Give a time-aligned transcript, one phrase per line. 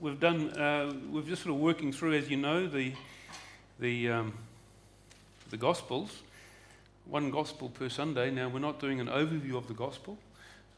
[0.00, 2.92] we've done, uh, we've just sort of working through, as you know, the,
[3.78, 4.34] the, um,
[5.50, 6.22] the Gospels.
[7.06, 8.30] One Gospel per Sunday.
[8.30, 10.16] Now, we're not doing an overview of the Gospel.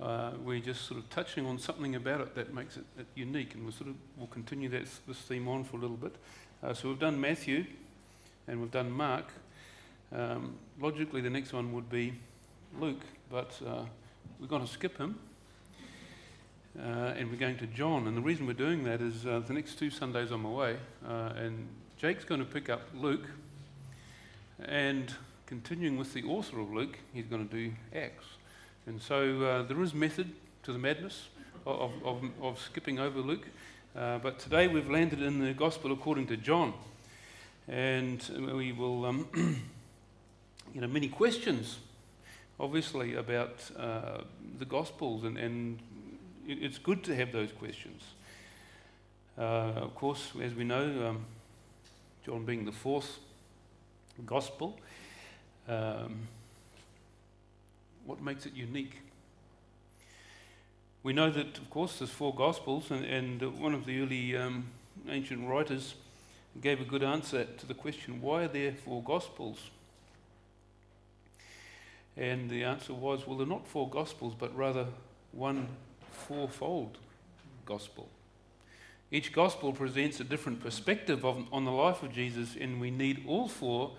[0.00, 3.54] Uh, we're just sort of touching on something about it that makes it, it unique,
[3.54, 6.14] and we'll sort of we'll continue that, this theme on for a little bit.
[6.62, 7.64] Uh, so we've done Matthew,
[8.48, 9.26] and we've done Mark.
[10.12, 12.14] Um, logically, the next one would be
[12.80, 13.84] Luke, but uh,
[14.40, 15.18] we're going to skip him
[16.78, 18.06] uh, and we're going to John.
[18.06, 20.76] And the reason we're doing that is uh, the next two Sundays I'm away,
[21.08, 23.26] uh, and Jake's going to pick up Luke,
[24.64, 25.14] and
[25.46, 28.26] continuing with the author of Luke, he's going to do Acts.
[28.86, 30.32] And so uh, there is method
[30.64, 31.28] to the madness
[31.66, 33.46] of, of, of skipping over Luke,
[33.96, 36.74] uh, but today we've landed in the Gospel according to John,
[37.68, 38.22] and
[38.56, 39.28] we will, um,
[40.74, 41.78] you know, many questions
[42.58, 44.18] obviously about uh,
[44.58, 45.78] the Gospels and, and
[46.46, 48.02] it's good to have those questions.
[49.36, 51.24] Uh, of course, as we know, um,
[52.24, 53.18] John being the fourth
[54.24, 54.78] gospel,
[55.68, 56.28] um,
[58.04, 59.00] what makes it unique?
[61.02, 64.66] We know that, of course, there's four gospels, and, and one of the early um,
[65.08, 65.94] ancient writers
[66.60, 69.70] gave a good answer to the question why are there four gospels?
[72.16, 74.86] And the answer was well, they're not four gospels, but rather
[75.32, 75.68] one
[76.14, 76.98] fourfold
[77.66, 78.08] gospel.
[79.10, 83.24] Each gospel presents a different perspective of, on the life of Jesus, and we need
[83.26, 83.92] all four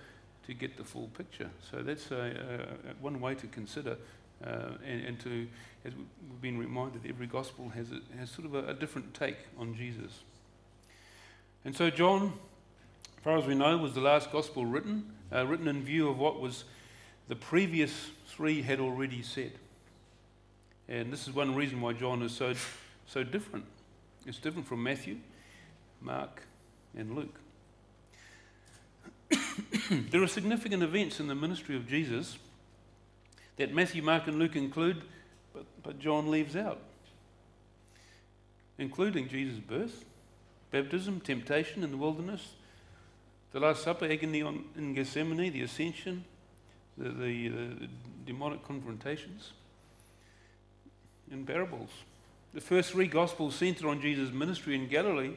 [0.45, 1.49] to get the full picture.
[1.71, 3.97] So that's a, a, one way to consider,
[4.45, 5.47] uh, and, and, to,
[5.85, 9.75] as we've been reminded, every gospel has, a, has sort of a, different take on
[9.75, 10.19] Jesus.
[11.63, 12.33] And so John,
[13.17, 16.19] as far as we know, was the last gospel written, uh, written in view of
[16.19, 16.65] what was
[17.27, 19.53] the previous three had already said.
[20.87, 22.53] And this is one reason why John is so,
[23.07, 23.65] so different.
[24.25, 25.17] It's different from Matthew,
[26.01, 26.43] Mark,
[26.95, 27.39] and Luke.
[30.11, 32.37] there are significant events in the ministry of Jesus
[33.57, 35.01] that Matthew, Mark, and Luke include,
[35.53, 36.79] but, but John leaves out,
[38.77, 40.05] including Jesus' birth,
[40.69, 42.53] baptism, temptation in the wilderness,
[43.53, 46.25] the Last Supper, agony on, in Gethsemane, the ascension,
[46.97, 47.89] the, the, the
[48.25, 49.53] demonic confrontations
[51.31, 51.89] and parables.
[52.53, 55.33] The first three Gospels center on Jesus' ministry in Galilee,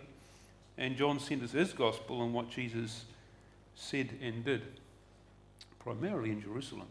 [0.77, 3.05] and John centers his Gospel on what Jesus
[3.75, 4.63] said and did,
[5.79, 6.87] primarily in Jerusalem.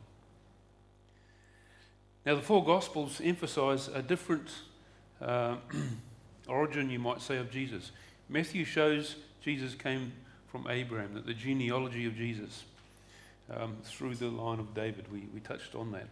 [2.25, 4.50] Now, the four Gospels emphasize a different
[5.22, 5.56] uh,
[6.47, 7.91] origin, you might say, of Jesus.
[8.28, 10.12] Matthew shows Jesus came
[10.47, 12.66] from Abraham, that the genealogy of Jesus
[13.50, 15.06] um, through the line of David.
[15.12, 16.07] We, we touched on that.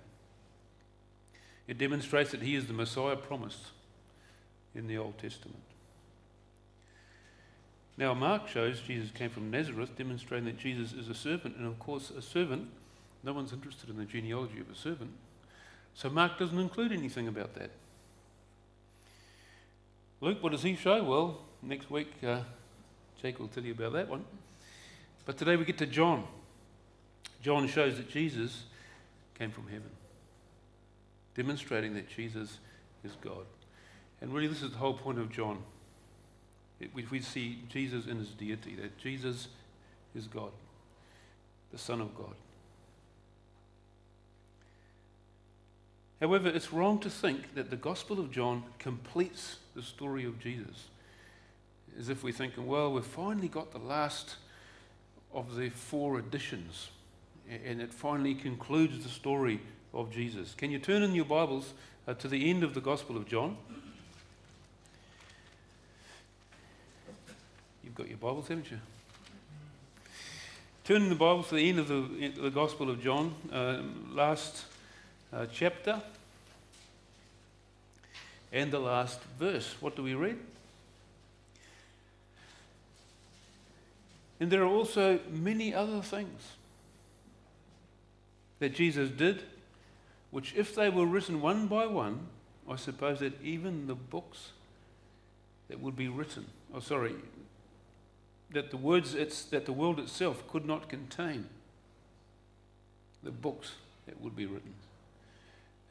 [1.67, 3.71] It demonstrates that he is the Messiah promised
[4.75, 5.63] in the Old Testament.
[7.97, 11.55] Now, Mark shows Jesus came from Nazareth, demonstrating that Jesus is a servant.
[11.55, 12.67] And of course, a servant,
[13.23, 15.11] no one's interested in the genealogy of a servant.
[15.95, 17.71] So Mark doesn't include anything about that.
[20.19, 21.03] Luke, what does he show?
[21.03, 22.41] Well, next week, uh,
[23.21, 24.25] Jake will tell you about that one.
[25.25, 26.25] But today we get to John.
[27.41, 28.63] John shows that Jesus
[29.37, 29.89] came from heaven
[31.35, 32.59] demonstrating that Jesus
[33.03, 33.45] is God.
[34.21, 35.61] And really, this is the whole point of John.
[36.79, 39.49] It, we, we see Jesus in his deity, that Jesus
[40.15, 40.51] is God,
[41.71, 42.33] the Son of God.
[46.21, 50.87] However, it's wrong to think that the Gospel of John completes the story of Jesus.
[51.99, 54.37] As if we're thinking, well, we've finally got the last
[55.33, 56.89] of the four editions,
[57.49, 59.59] and it finally concludes the story
[59.95, 60.53] of Jesus.
[60.53, 61.73] Can you turn in your Bibles
[62.07, 63.57] uh, to the end of the Gospel of John?
[67.83, 68.79] You've got your Bibles, haven't you?
[70.83, 74.65] Turn in the Bibles to the end of the, the Gospel of John, uh, last
[75.31, 76.01] uh, chapter
[78.51, 79.75] and the last verse.
[79.79, 80.37] What do we read?
[84.41, 86.41] And there are also many other things
[88.59, 89.41] that Jesus did
[90.35, 92.27] which, if they were written one by one,
[92.69, 94.51] I suppose that even the books
[95.69, 97.15] that would be written, oh, sorry,
[98.51, 101.47] that the words it's, that the world itself could not contain,
[103.23, 103.75] the books
[104.07, 104.73] that would be written.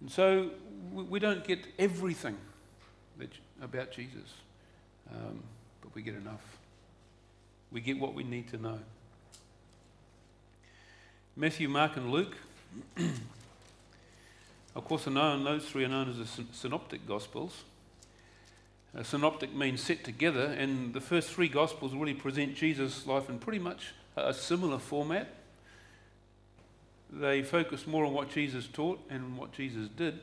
[0.02, 0.50] And so
[0.93, 2.37] we, don't get everything
[3.17, 3.31] that,
[3.62, 4.35] about Jesus,
[5.11, 5.43] um,
[5.81, 6.43] but we get enough.
[7.73, 8.79] We get what we need to know.
[11.35, 12.37] Matthew, Mark, and Luke
[14.75, 17.62] Of course, known, those three are known as the Synoptic Gospels.
[18.97, 23.38] Uh, synoptic means set together, and the first three Gospels really present Jesus' life in
[23.38, 25.29] pretty much a similar format.
[27.11, 30.19] They focus more on what Jesus taught and what Jesus did.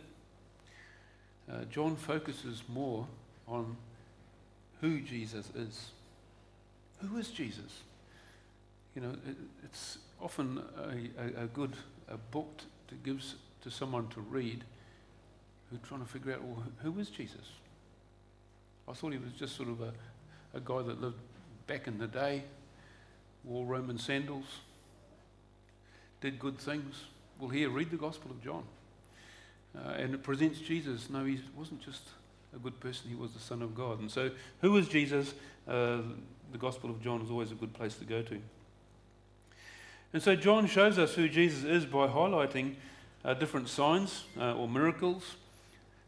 [1.50, 3.08] Uh, John focuses more
[3.48, 3.78] on
[4.82, 5.92] who Jesus is.
[7.00, 7.82] Who is Jesus?
[8.96, 11.76] You know, it, it's often a, a, a good
[12.10, 13.24] a book to give
[13.62, 14.64] to someone to read
[15.70, 17.54] who's trying to figure out, well, who is Jesus?
[18.88, 19.94] I thought he was just sort of a,
[20.54, 21.16] a guy that lived
[21.68, 22.44] back in the day,
[23.44, 24.46] wore Roman sandals,
[26.20, 26.96] did good things.
[27.40, 28.64] Well, here, read the Gospel of John.
[29.76, 31.10] Uh, and it presents Jesus.
[31.10, 32.02] No, he wasn't just
[32.54, 34.00] a good person, he was the Son of God.
[34.00, 34.32] And so,
[34.62, 35.34] who is Jesus?
[35.68, 36.00] Uh,
[36.52, 38.38] the Gospel of John is always a good place to go to.
[40.12, 42.76] And so, John shows us who Jesus is by highlighting
[43.24, 45.36] uh, different signs uh, or miracles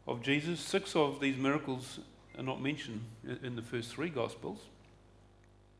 [0.06, 0.60] of Jesus.
[0.60, 2.00] Six of these miracles
[2.36, 3.02] are not mentioned
[3.42, 4.58] in the first three Gospels.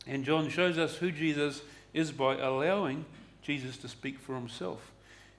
[0.06, 3.04] And John shows us who Jesus is by allowing
[3.42, 4.92] Jesus to speak for himself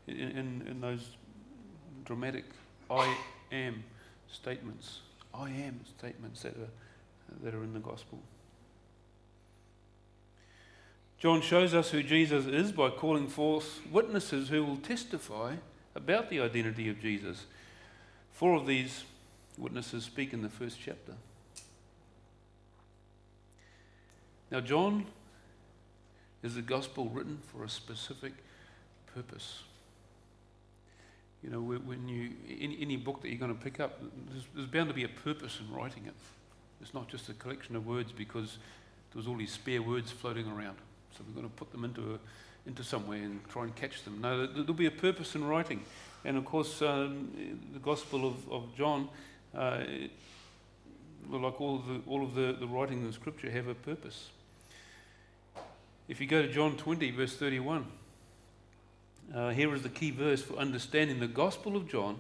[0.07, 1.07] in, in, in those
[2.03, 2.45] dramatic
[2.89, 3.15] I
[3.51, 3.83] am
[4.31, 4.99] statements.
[5.33, 8.19] I am statements that are, that are in the gospel.
[11.17, 15.55] John shows us who Jesus is by calling forth witnesses who will testify
[15.95, 17.45] about the identity of Jesus.
[18.31, 19.03] Four of these
[19.57, 21.13] witnesses speak in the first chapter.
[24.51, 25.05] Now, John
[26.43, 28.33] is a gospel written for a specific
[29.13, 29.63] purpose.
[31.43, 34.01] You know, when you any, any book that you're going to pick up,
[34.31, 36.13] there's, there's bound to be a purpose in writing it.
[36.81, 38.57] It's not just a collection of words because
[39.13, 40.77] there's all these spare words floating around.
[41.15, 42.19] So we're going to put them into a,
[42.65, 44.21] into somewhere and try and catch them.
[44.21, 45.81] No, there'll be a purpose in writing.
[46.23, 47.29] And of course, um,
[47.73, 49.07] the Gospel of, of John,
[49.55, 49.83] uh,
[51.29, 54.29] like all of, the, all of the, the writings in Scripture, have a purpose.
[56.07, 57.85] If you go to John 20, verse 31,
[59.33, 62.19] uh, here is the key verse for understanding the Gospel of John,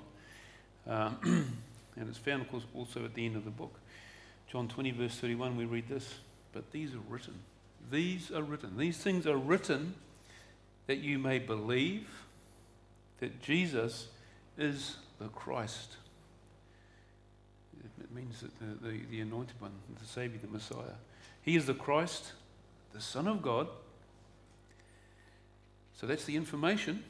[0.87, 1.17] um,
[1.95, 3.79] and it's found, of course, also at the end of the book.
[4.51, 6.15] John 20, verse 31, we read this
[6.53, 7.33] But these are written.
[7.91, 8.77] These are written.
[8.77, 9.95] These things are written
[10.87, 12.07] that you may believe
[13.19, 14.07] that Jesus
[14.57, 15.95] is the Christ.
[18.01, 20.97] It means that the, the, the anointed one, the Savior, the Messiah.
[21.41, 22.33] He is the Christ,
[22.93, 23.67] the Son of God
[25.95, 27.03] so that's the information.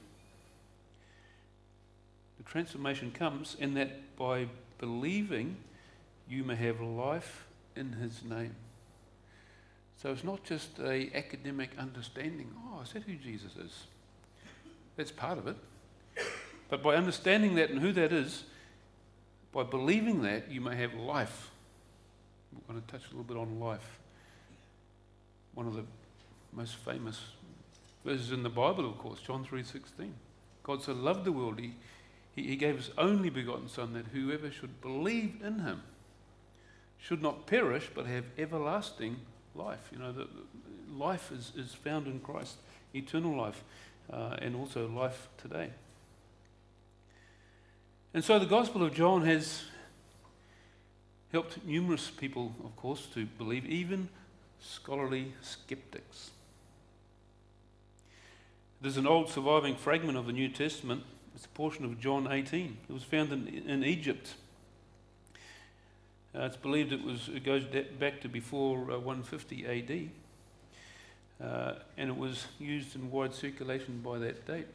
[2.38, 5.58] The transformation comes in that by believing,
[6.30, 7.46] you may have life
[7.76, 8.56] in his name.
[10.02, 13.86] So it's not just a academic understanding, oh, is that who Jesus is?
[14.98, 15.58] That's part of it.
[16.70, 18.44] But by understanding that and who that is,
[19.52, 21.52] by believing that, you may have life.
[22.54, 24.00] We're going to touch a little bit on life.
[25.54, 25.86] One of the
[26.52, 27.20] most famous
[28.04, 30.10] verses in the Bible, of course, John 3.16.
[30.64, 31.76] God so loved the world, he,
[32.36, 35.84] he, he gave his only begotten Son, that whoever should believe in him
[36.98, 39.35] should not perish, but have everlasting life.
[39.92, 40.28] You know, the
[40.94, 42.58] life is, is found in Christ,
[42.94, 43.64] eternal life,
[44.12, 45.70] uh, and also life today.
[48.14, 49.64] And so the Gospel of John has
[51.32, 54.10] helped numerous people, of course, to believe, even
[54.62, 56.32] scholarly skeptics.
[58.82, 61.04] There's an old surviving fragment of the New Testament.
[61.34, 62.78] It's a portion of John 18.
[62.88, 64.36] It was found in, in Egypt.
[66.36, 67.64] Uh, it's believed it, was, it goes
[67.98, 70.10] back to before uh, 150 AD.
[71.42, 74.68] Uh, and it was used in wide circulation by that date.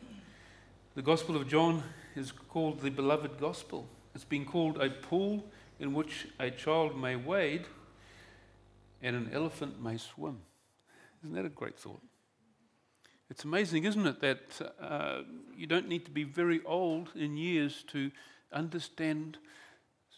[0.94, 1.82] The Gospel of John
[2.16, 3.86] is called the Beloved Gospel.
[4.14, 5.44] It's been called a pool
[5.78, 7.66] in which a child may wade
[9.02, 10.38] and an elephant may swim.
[11.22, 12.02] Isn't that a great thought?
[13.28, 15.22] It's amazing, isn't it, that uh,
[15.54, 18.10] you don't need to be very old in years to
[18.50, 19.36] understand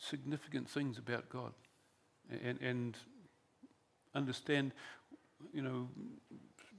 [0.03, 1.53] significant things about God
[2.43, 2.97] and, and
[4.15, 4.73] understand,
[5.53, 5.89] you know,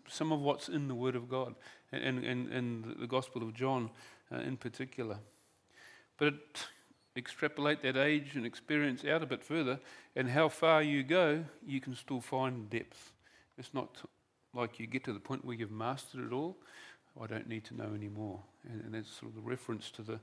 [0.07, 1.55] some of what's in the Word of God
[1.91, 3.89] and, and, and the Gospel of John
[4.31, 5.17] uh, in particular.
[6.17, 6.67] But
[7.15, 9.79] extrapolate that age and experience out a bit further,
[10.15, 13.13] and how far you go, you can still find depth.
[13.57, 14.01] It's not
[14.53, 16.57] like you get to the point where you've mastered it all,
[17.21, 18.39] I don't need to know anymore.
[18.67, 20.19] And, and that's sort of the reference to the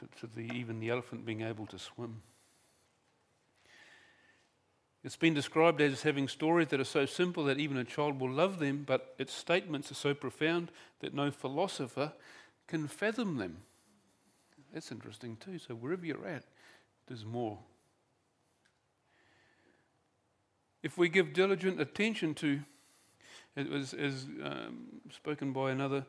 [0.00, 2.22] to, to the even the elephant being able to swim.
[5.02, 8.30] It's been described as having stories that are so simple that even a child will
[8.30, 12.12] love them, but its statements are so profound that no philosopher
[12.66, 13.58] can fathom them.
[14.74, 15.58] That's interesting too.
[15.58, 16.44] So wherever you're at,
[17.06, 17.58] there's more.
[20.82, 22.60] If we give diligent attention to,
[23.56, 26.06] it was as um, spoken by another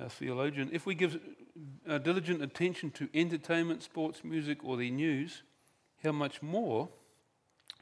[0.00, 1.18] uh, theologian, if we give
[1.88, 5.42] uh, diligent attention to entertainment, sports, music, or the news,
[6.04, 6.88] how much more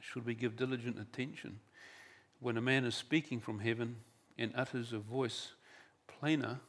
[0.01, 1.59] should we give diligent attention
[2.39, 3.97] when a man is speaking from heaven
[4.37, 5.53] and utters a voice
[6.07, 6.59] plainer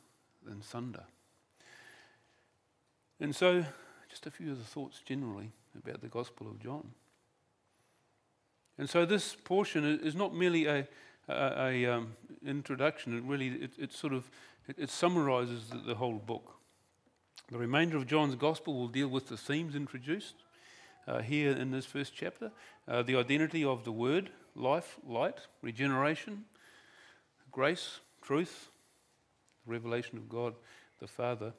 [0.44, 1.04] than thunder?
[3.20, 3.64] And so,
[4.08, 6.90] just a few of the thoughts generally about the Gospel of John.
[8.76, 10.86] And so, this portion is not merely a,
[11.28, 13.16] a, a um, introduction.
[13.16, 14.30] It really it, it sort of
[14.68, 16.54] it, it summarizes the, the whole book.
[17.50, 20.34] The remainder of John's Gospel will deal with the themes introduced
[21.06, 22.52] uh, here in this first chapter:
[22.86, 26.44] uh, the identity of the Word, life, light, regeneration,
[27.50, 28.68] grace, truth,
[29.66, 30.54] revelation of God
[31.00, 31.52] the Father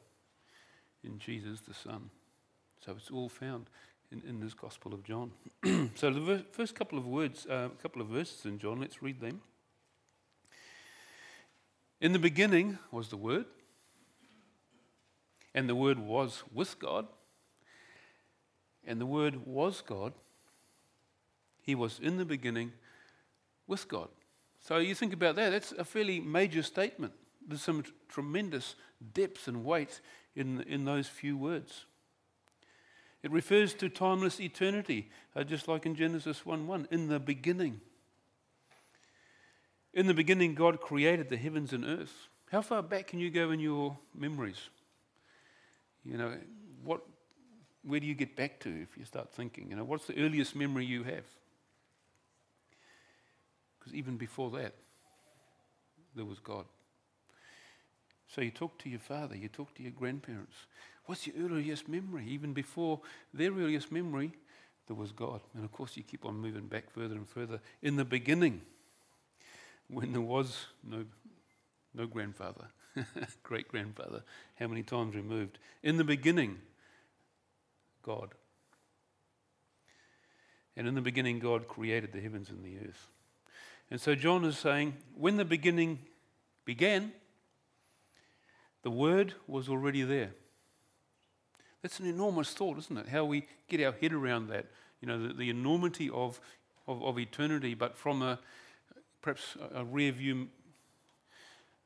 [1.04, 2.10] in Jesus the Son.
[2.86, 3.70] So it's all found
[4.12, 5.32] in, in this Gospel of John.
[5.96, 9.01] so the ver- first couple of words, a uh, couple of verses in John, let's
[9.01, 9.42] read them.
[12.01, 13.46] In the beginning was the Word,
[15.53, 17.08] and the Word was with God,
[18.86, 20.13] and the Word was God.
[21.62, 22.72] He was in the beginning
[23.68, 24.08] with God.
[24.60, 27.13] So you think about that, that's a fairly major statement.
[27.46, 28.75] There's some t- tremendous
[29.13, 30.01] depth and weight
[30.36, 31.86] in, in those few words.
[33.24, 37.82] It refers to timeless eternity, uh, just like in Genesis 1 1, in the beginning.
[39.93, 42.27] In the beginning, God created the heavens and earth.
[42.51, 44.69] How far back can you go in your memories?
[46.05, 46.34] You know,
[46.84, 47.01] what,
[47.84, 49.69] where do you get back to if you start thinking?
[49.69, 51.25] You know, what's the earliest memory you have?
[53.79, 54.74] Because even before that,
[56.15, 56.65] there was God.
[58.27, 60.55] So you talk to your father, you talk to your grandparents.
[61.05, 62.25] What's your earliest memory?
[62.27, 63.01] Even before
[63.34, 64.31] their earliest memory,
[64.88, 65.41] there was God.
[65.55, 67.60] And of course, you keep on moving back further and further.
[67.81, 68.62] In the beginning,
[69.89, 71.05] when there was no,
[71.93, 72.67] no grandfather,
[73.43, 74.24] great grandfather,
[74.60, 75.58] how many times removed?
[75.84, 76.60] In the beginning,
[78.03, 78.34] God.
[80.77, 83.10] And in the beginning, God created the heavens and the earth.
[83.91, 86.00] And so John is saying, when the beginning
[86.63, 87.12] began,
[88.84, 90.31] the Word was already there.
[91.81, 93.08] That's an enormous thought, isn't it?
[93.08, 94.67] How we get our head around that.
[95.01, 96.39] You know, the, the enormity of,
[96.88, 98.39] of, of, eternity, but from a
[99.21, 100.47] perhaps a, rear view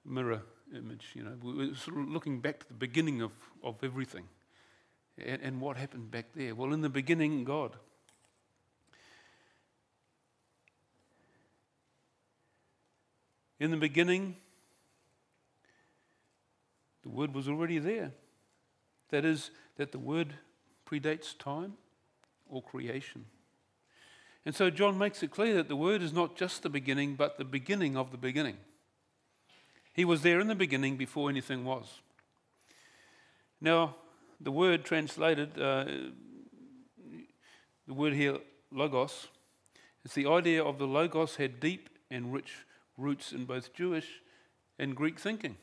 [0.06, 0.42] mirror
[0.76, 1.12] image.
[1.14, 3.32] You know, we're sort of looking back to the beginning of,
[3.64, 4.26] of everything
[5.18, 6.56] and, and what happened back there.
[6.56, 7.76] Well, in the beginning, God.
[13.60, 14.36] In the beginning,
[17.04, 18.12] the Word was already there.
[19.10, 20.34] That is, that the Word
[20.86, 21.74] predates time
[22.50, 23.26] or creation.
[24.46, 27.38] And so John makes it clear that the Word is not just the beginning, but
[27.38, 28.58] the beginning of the beginning.
[29.94, 32.02] He was there in the beginning before anything was.
[33.62, 33.96] Now,
[34.42, 35.86] the word translated, uh,
[37.88, 38.38] the word here,
[38.72, 39.28] logos,
[40.04, 42.52] it's the idea of the logos had deep and rich
[42.98, 44.22] roots in both Jewish
[44.78, 45.56] and Greek thinking.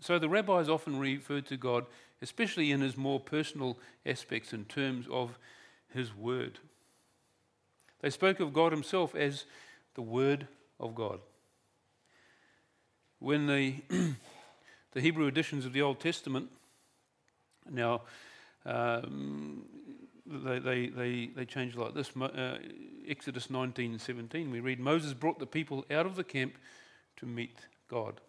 [0.00, 1.86] So the rabbis often referred to God,
[2.22, 5.38] especially in his more personal aspects, in terms of
[5.92, 6.58] his word.
[8.04, 9.46] They spoke of God himself as
[9.94, 10.46] the Word
[10.78, 11.20] of God.
[13.18, 13.76] When the,
[14.92, 16.50] the Hebrew editions of the Old Testament,
[17.66, 18.02] now
[18.66, 19.64] um,
[20.26, 22.58] they, they, they, they change like this uh,
[23.08, 26.58] Exodus 19 17, we read, Moses brought the people out of the camp
[27.16, 27.56] to meet
[27.88, 28.20] God.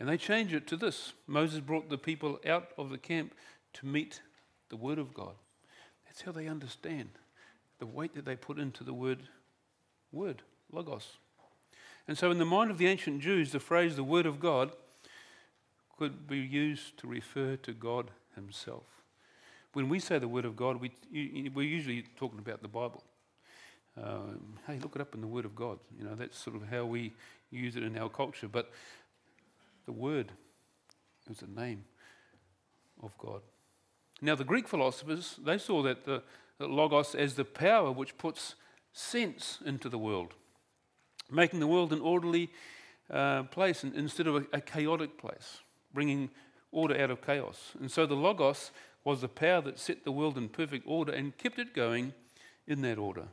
[0.00, 3.34] And they change it to this Moses brought the people out of the camp
[3.74, 4.20] to meet
[4.68, 5.34] the Word of God.
[6.06, 7.10] That's how they understand
[7.82, 9.24] the weight that they put into the word,
[10.12, 11.16] word, logos.
[12.06, 14.70] And so, in the mind of the ancient Jews, the phrase the Word of God
[15.98, 18.84] could be used to refer to God Himself.
[19.72, 20.92] When we say the Word of God, we,
[21.52, 23.02] we're usually talking about the Bible.
[24.00, 25.80] Um, hey, look it up in the Word of God.
[25.98, 27.12] You know, that's sort of how we
[27.50, 28.46] use it in our culture.
[28.46, 28.70] But
[29.86, 30.30] the Word
[31.28, 31.82] is the name
[33.02, 33.40] of God.
[34.20, 36.22] Now, the Greek philosophers, they saw that the,
[36.62, 38.54] the logos as the power which puts
[38.92, 40.34] sense into the world,
[41.30, 42.50] making the world an orderly
[43.10, 45.58] uh, place instead of a, a chaotic place,
[45.92, 46.30] bringing
[46.70, 47.72] order out of chaos.
[47.80, 48.70] And so the logos
[49.04, 52.12] was the power that set the world in perfect order and kept it going
[52.68, 53.24] in that order.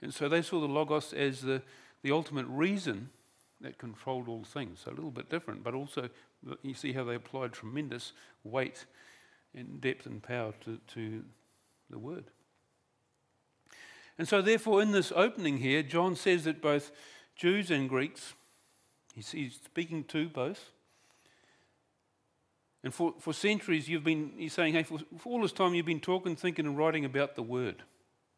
[0.00, 1.62] And so they saw the logos as the,
[2.02, 3.10] the ultimate reason
[3.60, 4.82] that controlled all things.
[4.84, 6.08] So a little bit different, but also
[6.62, 8.12] you see how they applied tremendous
[8.44, 8.86] weight
[9.52, 11.24] and depth and power to, to
[11.90, 12.24] the word.
[14.22, 16.92] And so, therefore, in this opening here, John says that both
[17.34, 18.34] Jews and Greeks,
[19.16, 20.70] he's, speaking to both.
[22.84, 25.86] And for, for centuries, you've been, he's saying, hey, for, for all this time, you've
[25.86, 27.82] been talking, thinking, and writing about the Word,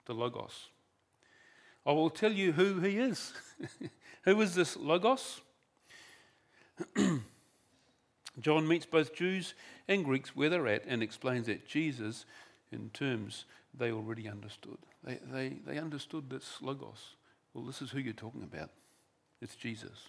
[0.07, 0.71] the Logos.
[1.85, 3.35] I will tell you who he is.
[4.23, 5.43] who is this Logos?
[8.41, 9.53] John meets both Jews
[9.87, 12.25] and Greeks where they're at and explains that Jesus,
[12.73, 13.45] in terms
[13.77, 14.79] they already understood.
[15.03, 17.17] They, they, they understood this Logos.
[17.53, 18.71] Well, this is who you're talking about.
[19.41, 20.09] It's Jesus.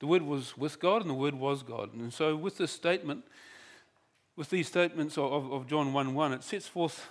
[0.00, 1.94] The Word was with God and the Word was God.
[1.94, 3.24] And so, with this statement,
[4.36, 7.08] with these statements of, of John 1 1, it sets forth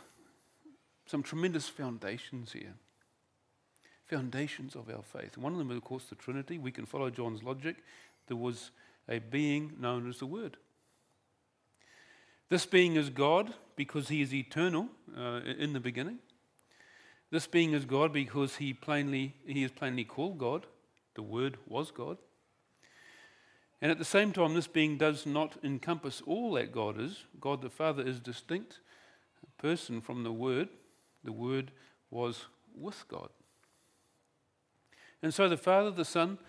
[1.06, 2.74] some tremendous foundations here.
[4.08, 5.38] Foundations of our faith.
[5.38, 6.58] One of them is, of course, the Trinity.
[6.58, 7.78] We can follow John's logic.
[8.28, 8.72] There was
[9.08, 10.58] a being known as the Word.
[12.50, 16.20] This being is God because he is eternal uh, in the beginning.
[17.32, 20.66] This being is God because he plainly he is plainly called God.
[21.14, 22.18] The Word was God.
[23.82, 27.24] And at the same time, this being does not encompass all that God is.
[27.40, 28.80] God the Father is distinct
[29.60, 30.70] person from the Word.
[31.24, 31.72] The Word
[32.10, 33.30] was with God.
[35.22, 36.40] And so the Father, the Son,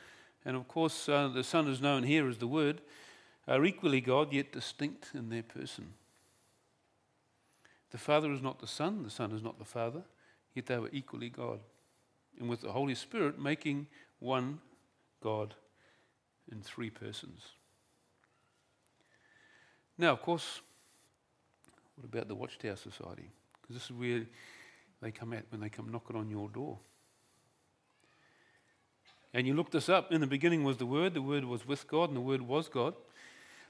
[0.44, 2.80] and of course uh, the Son is known here as the Word,
[3.48, 5.94] are equally God, yet distinct in their person.
[7.90, 10.02] The Father is not the Son, the Son is not the Father,
[10.54, 11.60] yet they were equally God.
[12.38, 13.88] And with the Holy Spirit making
[14.20, 14.60] one
[15.22, 15.54] God
[16.50, 17.42] in three persons.
[19.98, 20.60] Now, of course,
[21.96, 23.30] what about the Watchtower Society?
[23.60, 24.24] Because this is where
[25.02, 26.78] they come at when they come knocking on your door.
[29.32, 30.10] And you look this up.
[30.10, 32.68] In the beginning was the Word, the Word was with God, and the Word was
[32.68, 32.94] God.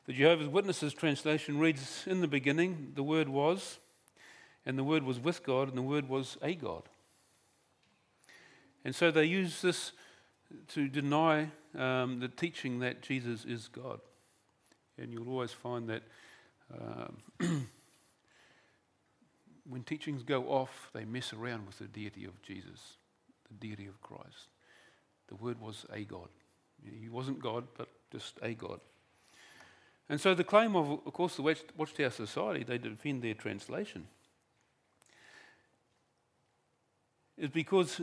[0.06, 3.78] The Jehovah's Witnesses translation reads In the beginning, the Word was,
[4.64, 6.84] and the Word was with God, and the Word was a God.
[8.84, 9.92] And so they use this
[10.68, 14.00] to deny um, the teaching that Jesus is God.
[14.98, 16.02] And you'll always find that
[16.72, 17.18] um,
[19.68, 22.96] when teachings go off, they mess around with the deity of Jesus,
[23.48, 24.48] the deity of Christ.
[25.28, 26.28] The Word was a God.
[26.82, 28.80] He wasn't God, but just a God.
[30.10, 31.42] And so the claim of, of course, the
[31.76, 34.08] Watchtower Society, they defend their translation,
[37.38, 38.00] is because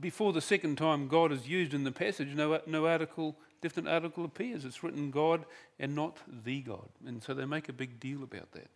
[0.00, 4.24] before the second time God is used in the passage, no, no article, different article
[4.24, 4.64] appears.
[4.64, 5.44] It's written God
[5.78, 6.88] and not the God.
[7.06, 8.70] And so they make a big deal about that.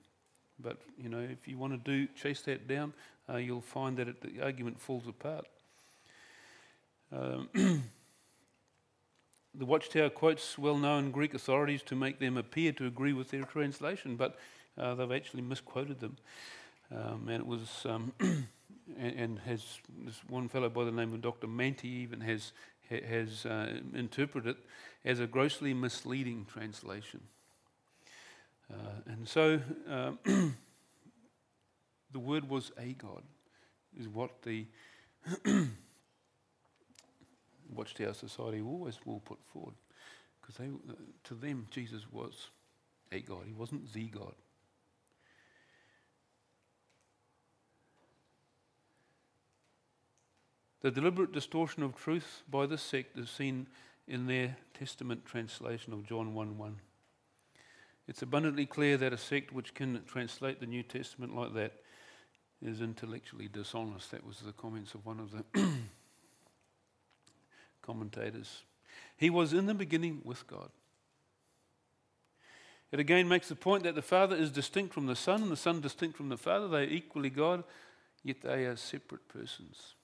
[0.60, 2.92] But, you know, if you want to do chase that down,
[3.30, 5.46] uh, you'll find that it, the argument falls apart.
[7.10, 7.48] Um,
[9.56, 13.44] the Watchtower quotes well known Greek authorities to make them appear to agree with their
[13.44, 14.38] translation, but
[14.76, 16.16] uh, they've actually misquoted them.
[16.92, 18.48] Um, and it was, um, and,
[18.98, 21.46] and, has this one fellow by the name of Dr.
[21.46, 22.52] Mantey even has,
[22.88, 24.56] has uh, interpreted it
[25.04, 27.20] as a grossly misleading translation.
[28.70, 30.18] Uh, and so um,
[32.12, 33.22] the word was a God,
[33.98, 34.66] is what the
[37.72, 39.74] Watchtower Society always will put forward.
[40.40, 40.68] Because they,
[41.24, 42.50] to them, Jesus was
[43.12, 43.44] a God.
[43.46, 44.34] He wasn't the God.
[50.82, 53.68] The deliberate distortion of truth by this sect is seen
[54.06, 56.76] in their Testament translation of John 1 1.
[58.06, 61.72] It's abundantly clear that a sect which can translate the New Testament like that
[62.60, 64.10] is intellectually dishonest.
[64.10, 65.44] That was the comments of one of the
[67.84, 68.62] commentators.
[69.16, 70.70] He was in the beginning with God.
[72.90, 75.56] It again makes the point that the Father is distinct from the Son and the
[75.56, 76.68] Son distinct from the Father.
[76.68, 77.64] They are equally God,
[78.22, 79.94] yet they are separate persons.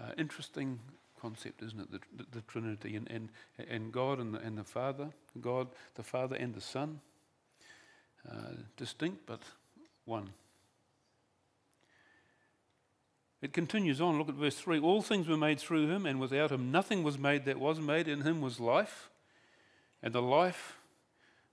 [0.00, 0.80] Uh, interesting
[1.20, 1.90] concept, isn't it?
[1.90, 3.28] The, the, the, Trinity and, and,
[3.68, 7.00] and God and the, and the Father, God, the Father and the Son,
[8.26, 9.42] uh, distinct but
[10.04, 10.30] one.
[13.42, 14.18] It continues on.
[14.18, 14.78] Look at verse 3.
[14.80, 18.08] All things were made through him, and without him nothing was made that was made.
[18.08, 19.10] In him was life,
[20.02, 20.78] and the life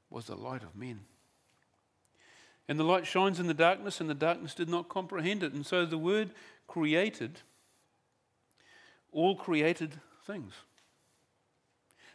[0.09, 1.01] was the light of men.
[2.67, 5.53] And the light shines in the darkness, and the darkness did not comprehend it.
[5.53, 6.29] And so the word
[6.67, 7.39] created
[9.11, 10.53] all created things.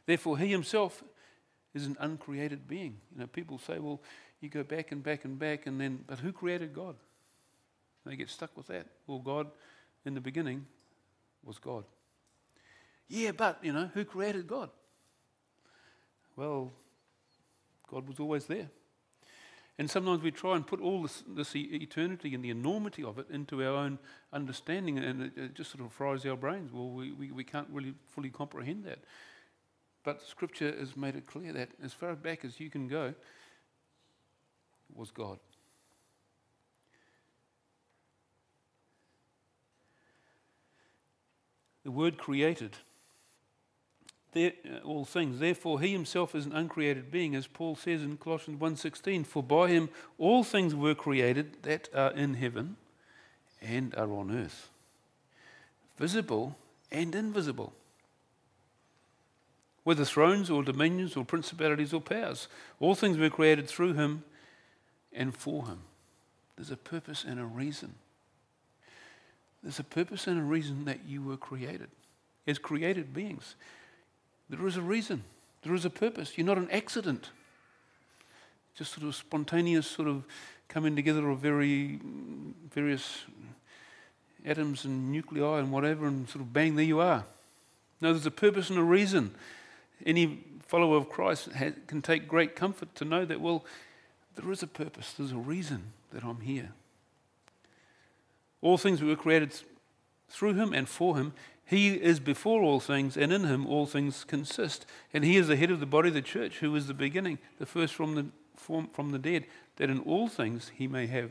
[0.07, 1.03] Therefore, he himself
[1.73, 3.01] is an uncreated being.
[3.13, 4.01] You know, people say, well,
[4.41, 6.97] you go back and back and back, and then, but who created God?
[8.05, 8.87] They get stuck with that.
[9.07, 9.49] Well, God
[10.05, 10.67] in the beginning
[11.43, 11.85] was God.
[13.09, 14.71] Yeah, but, you know, who created God?
[16.37, 16.73] Well,
[17.89, 18.69] God was always there.
[19.79, 23.27] And sometimes we try and put all this, this eternity and the enormity of it
[23.31, 23.99] into our own
[24.33, 26.73] understanding, and it, it just sort of fries our brains.
[26.73, 29.01] Well, we, we, we can't really fully comprehend that.
[30.05, 33.15] But Scripture has made it clear that as far back as you can go
[34.95, 35.39] was God.
[41.85, 42.77] The word created
[44.37, 44.51] uh,
[44.85, 45.39] all things.
[45.39, 49.69] Therefore, he himself is an uncreated being, as Paul says in Colossians 1.16, For by
[49.69, 52.77] him all things were created that are in heaven
[53.63, 54.71] and are on earth,
[55.97, 56.57] visible
[56.91, 57.73] and invisible,
[59.85, 62.49] whether thrones or dominions or principalities or powers.
[62.81, 64.25] All things were created through him
[65.13, 65.81] and for him.
[66.57, 67.95] There's a purpose and a reason.
[69.65, 71.89] There's a purpose and a reason that you were created
[72.47, 73.57] as created beings.
[74.51, 75.25] There is a reason,
[75.63, 76.37] there is a purpose.
[76.37, 77.31] You're not an accident.
[78.77, 80.25] Just sort of spontaneous, sort of
[80.69, 81.99] coming together of very
[82.71, 83.23] various
[84.45, 87.25] atoms and nuclei and whatever, and sort of bang, there you are.
[88.03, 89.35] No, there's a purpose and a reason.
[90.05, 93.65] Any follower of Christ has, can take great comfort to know that, well,
[94.35, 96.73] there is a purpose, there's a reason that I'm here.
[98.65, 99.53] All things were created
[100.31, 101.35] through him and for him.
[101.67, 104.87] He is before all things, and in him all things consist.
[105.13, 107.39] And he is the head of the body of the church, who is the beginning,
[107.59, 108.25] the first from the,
[108.57, 109.45] from, from the dead,
[109.77, 111.31] that in all things he may have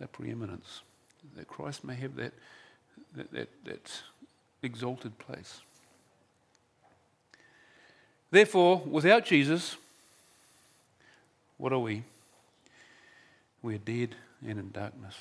[0.00, 0.82] that preeminence,
[1.34, 2.34] that Christ may have that,
[3.16, 4.02] that, that, that
[4.62, 5.60] exalted place.
[8.30, 9.78] Therefore, without Jesus,
[11.56, 12.02] what are we?
[13.62, 14.14] We are dead
[14.46, 15.16] and in darkness.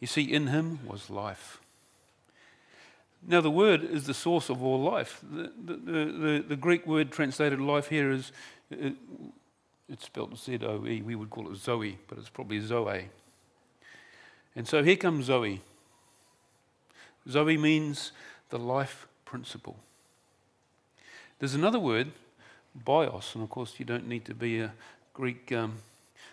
[0.00, 1.60] You see, in him was life
[3.26, 5.22] now, the word is the source of all life.
[5.30, 8.32] The, the, the, the Greek word translated life here is,
[8.70, 8.94] it,
[9.88, 11.02] it's spelled Z O E.
[11.02, 13.08] We would call it Zoe, but it's probably Zoe.
[14.54, 15.60] And so here comes Zoe.
[17.28, 18.12] Zoe means
[18.50, 19.76] the life principle.
[21.38, 22.12] There's another word,
[22.74, 24.72] bios, and of course, you don't need to be a
[25.12, 25.74] Greek um,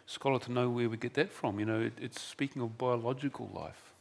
[0.05, 1.59] scholar to know where we get that from.
[1.59, 3.93] You know, it, it's speaking of biological life.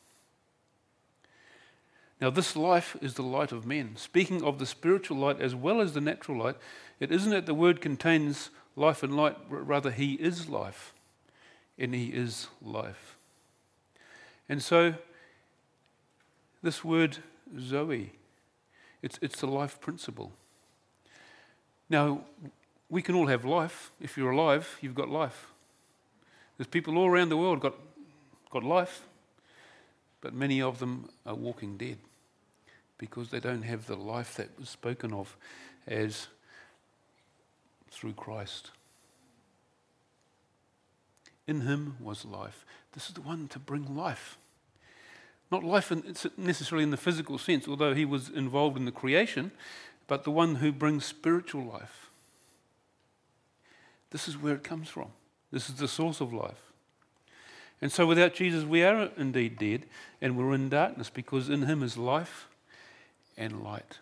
[2.20, 3.96] Now, this life is the light of men.
[3.96, 6.56] Speaking of the spiritual light as well as the natural light,
[7.00, 10.94] it isn't that the word contains life and light, rather, He is life,
[11.78, 13.16] and He is life.
[14.48, 14.94] And so,
[16.62, 17.18] this word
[17.58, 18.12] Zoe,
[19.02, 20.32] it's, it's the life principle.
[21.90, 22.22] Now,
[22.88, 23.92] we can all have life.
[24.00, 25.53] If you're alive, you've got life.
[26.56, 27.74] There's people all around the world got,
[28.50, 29.02] got life,
[30.20, 31.98] but many of them are walking dead
[32.98, 35.36] because they don't have the life that was spoken of
[35.86, 36.28] as
[37.90, 38.70] through Christ.
[41.46, 42.64] In him was life.
[42.92, 44.38] This is the one to bring life.
[45.50, 49.52] Not life in, necessarily in the physical sense, although he was involved in the creation,
[50.06, 52.10] but the one who brings spiritual life.
[54.10, 55.08] This is where it comes from.
[55.54, 56.72] This is the source of life.
[57.80, 59.84] And so without Jesus, we are indeed dead
[60.20, 62.48] and we're in darkness because in him is life
[63.36, 63.98] and light.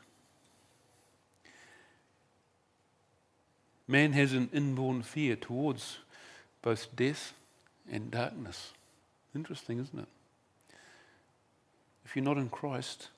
[3.87, 5.99] Man has an inborn fear towards
[6.63, 7.35] both death
[7.91, 8.73] and darkness.
[9.35, 10.09] Interesting, isn't it?
[12.07, 13.09] If you're not in Christ,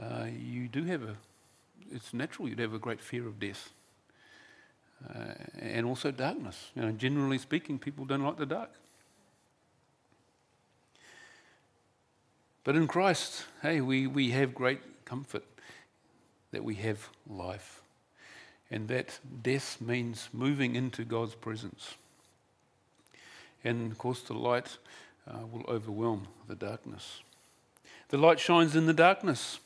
[0.00, 1.16] uh, you do have a,
[1.92, 3.70] it's natural you'd have a great fear of death.
[5.04, 6.70] Uh, and also darkness.
[6.74, 8.70] You know, generally speaking, people don't like the dark.
[12.64, 15.44] But in Christ, hey, we, we have great comfort
[16.50, 17.82] that we have life.
[18.70, 21.94] And that death means moving into God's presence.
[23.62, 24.78] And of course, the light
[25.30, 27.20] uh, will overwhelm the darkness.
[28.08, 29.60] The light shines in the darkness.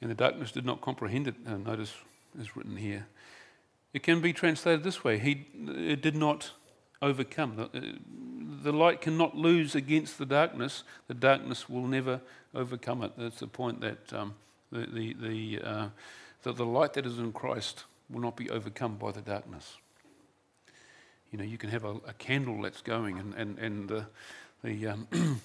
[0.00, 1.34] And the darkness did not comprehend it.
[1.46, 1.92] Uh, notice
[2.38, 3.06] is written here.
[3.92, 6.52] It can be translated this way He it did not
[7.00, 7.56] overcome.
[7.56, 7.98] The,
[8.62, 10.84] the light cannot lose against the darkness.
[11.08, 12.20] The darkness will never
[12.54, 13.12] overcome it.
[13.18, 14.34] That's the point that um,
[14.70, 15.88] the, the, the, uh,
[16.44, 19.76] the, the light that is in Christ will not be overcome by the darkness.
[21.32, 24.06] You know, you can have a, a candle that's going, and, and, and the,
[24.62, 25.08] the um,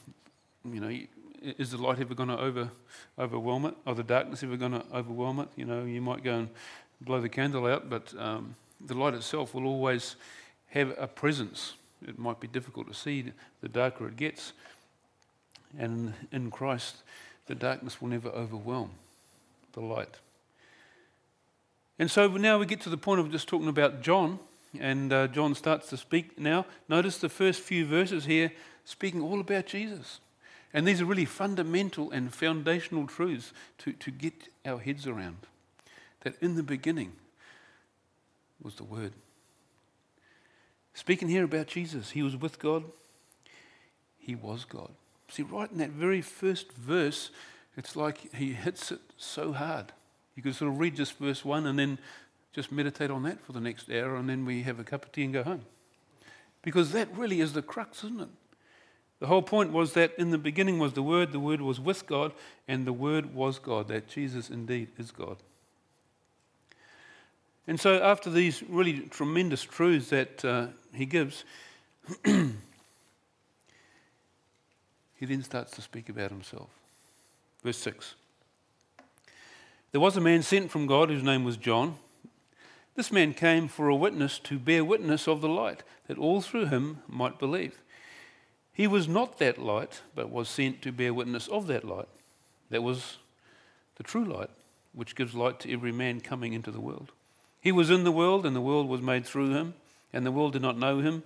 [0.66, 1.00] you know,
[1.42, 2.70] is the light ever going to over,
[3.18, 3.76] overwhelm it?
[3.86, 5.50] Or the darkness ever going to overwhelm it?
[5.56, 6.50] You know, you might go and
[7.02, 8.56] blow the candle out, but um,
[8.86, 10.16] the light itself will always
[10.70, 11.74] have a presence
[12.06, 13.32] it might be difficult to see
[13.62, 14.54] the darker it gets.
[15.78, 16.98] And in Christ,
[17.48, 18.92] the darkness will never overwhelm
[19.74, 20.20] the light.
[22.00, 24.40] And so now we get to the point of just talking about John
[24.80, 26.66] and uh, John starts to speak now.
[26.88, 28.52] Notice the first few verses here
[28.86, 30.20] speaking all about Jesus.
[30.74, 35.38] And these are really fundamental and foundational truths to, to get our heads around.
[36.22, 37.14] That in the beginning
[38.62, 39.14] was the Word.
[40.94, 42.84] Speaking here about Jesus, he was with God,
[44.18, 44.90] he was God.
[45.30, 47.30] See, right in that very first verse,
[47.76, 49.92] it's like he hits it so hard.
[50.36, 52.00] You could sort of read just verse 1 and then
[52.52, 55.12] just meditate on that for the next hour, and then we have a cup of
[55.12, 55.62] tea and go home.
[56.64, 58.30] Because that really is the crux, isn't it?
[59.20, 62.08] The whole point was that in the beginning was the Word, the Word was with
[62.08, 62.34] God,
[62.68, 65.38] and the Word was God, that Jesus indeed is God.
[67.68, 71.44] And so, after these really tremendous truths that uh, he gives,
[72.24, 72.46] he
[75.20, 76.70] then starts to speak about himself.
[77.64, 78.16] Verse 6
[79.92, 81.96] There was a man sent from God whose name was John.
[82.96, 86.68] This man came for a witness to bear witness of the light, that all through
[86.68, 87.80] him might believe.
[88.74, 92.08] He was not that light, but was sent to bear witness of that light.
[92.70, 93.18] That was
[93.98, 94.50] the true light,
[94.94, 97.12] which gives light to every man coming into the world.
[97.68, 99.74] He was in the world, and the world was made through him,
[100.14, 101.24] and the world did not know him.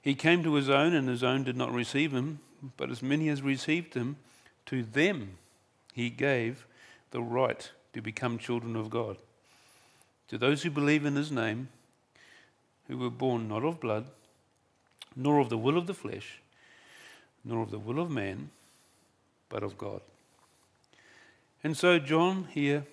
[0.00, 2.38] He came to his own, and his own did not receive him.
[2.78, 4.16] But as many as received him,
[4.64, 5.36] to them
[5.92, 6.66] he gave
[7.10, 9.18] the right to become children of God.
[10.28, 11.68] To those who believe in his name,
[12.88, 14.06] who were born not of blood,
[15.14, 16.40] nor of the will of the flesh,
[17.44, 18.48] nor of the will of man,
[19.50, 20.00] but of God.
[21.62, 22.86] And so John here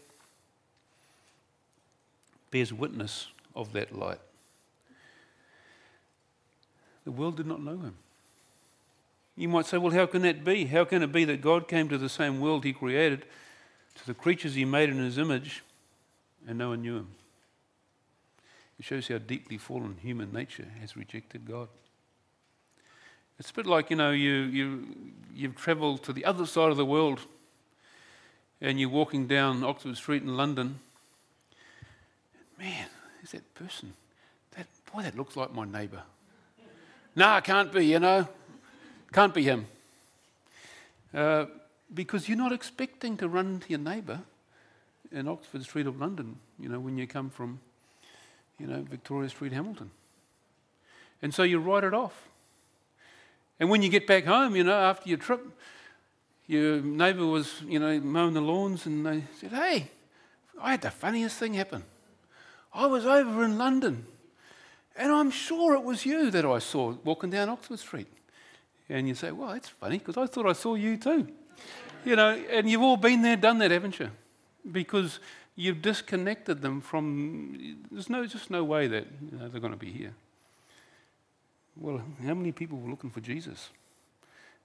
[2.52, 4.20] bears witness of that light.
[7.06, 7.96] The world did not know him.
[9.36, 10.66] You might say, well, how can that be?
[10.66, 13.26] How can it be that God came to the same world he created,
[13.96, 15.64] to the creatures he made in his image,
[16.48, 17.08] and no one knew him?
[18.78, 21.70] It shows how deeply fallen human nature has rejected God.
[23.40, 24.88] It's a bit like, you know, you, you,
[25.34, 27.22] you've travelled to the other side of the world
[28.62, 30.80] and you're walking down Oxford Street in London.
[32.60, 32.88] Man,
[33.24, 33.93] is that person?
[34.58, 36.04] That, boy, that looks like my neighbour.
[37.15, 38.28] no, it can't be, you know.
[39.13, 39.65] Can't be him.
[41.13, 41.45] Uh,
[41.93, 44.19] because you're not expecting to run into your neighbour
[45.12, 47.60] in Oxford Street of London, you know, when you come from,
[48.60, 49.89] you know, Victoria Street, Hamilton.
[51.22, 52.28] And so you write it off.
[53.60, 55.41] And when you get back home, you know, after your trip,
[56.45, 59.89] your neighbour was, you know, mowing the lawns and they said, Hey,
[60.62, 61.84] I had the funniest thing happen.
[62.73, 64.05] I was over in London
[64.99, 68.08] and I'm sure it was you that I saw walking down Oxford Street.
[68.89, 71.27] And you say, Well, that's funny because I thought I saw you too.
[72.03, 74.10] You know, and you've all been there, done that, haven't you?
[74.69, 75.19] Because
[75.55, 79.79] you've disconnected them from, there's no, just no way that you know, they're going to
[79.79, 80.13] be here.
[81.77, 83.69] Well, how many people were looking for Jesus?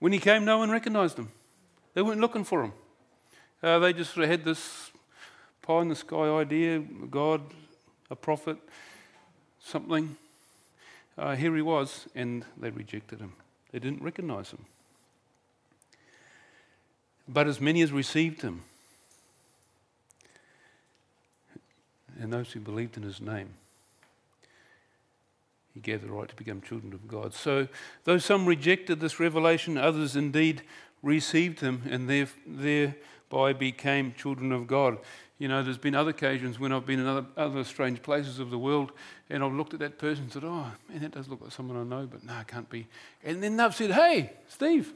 [0.01, 1.31] When he came, no one recognized him.
[1.95, 2.73] They weren't looking for him.
[3.63, 4.91] Uh, they just sort of had this
[5.63, 7.41] pie in the sky idea God,
[8.11, 8.57] a prophet,
[9.63, 10.17] something.
[11.17, 13.33] Uh, here he was, and they rejected him.
[13.73, 14.65] They didn't recognize him.
[17.29, 18.63] But as many as received him,
[22.21, 23.55] and those who believed in his name,
[25.73, 27.35] he gave the right to become children of God.
[27.35, 27.67] So,
[28.05, 30.63] though some rejected this revelation, others indeed
[31.03, 34.99] received him and thereby became children of God.
[35.39, 38.51] You know, there's been other occasions when I've been in other, other strange places of
[38.51, 38.93] the world
[39.29, 41.77] and I've looked at that person and said, Oh, man, that does look like someone
[41.77, 42.87] I know, but no, it can't be.
[43.25, 44.93] And then they've said, Hey, Steve,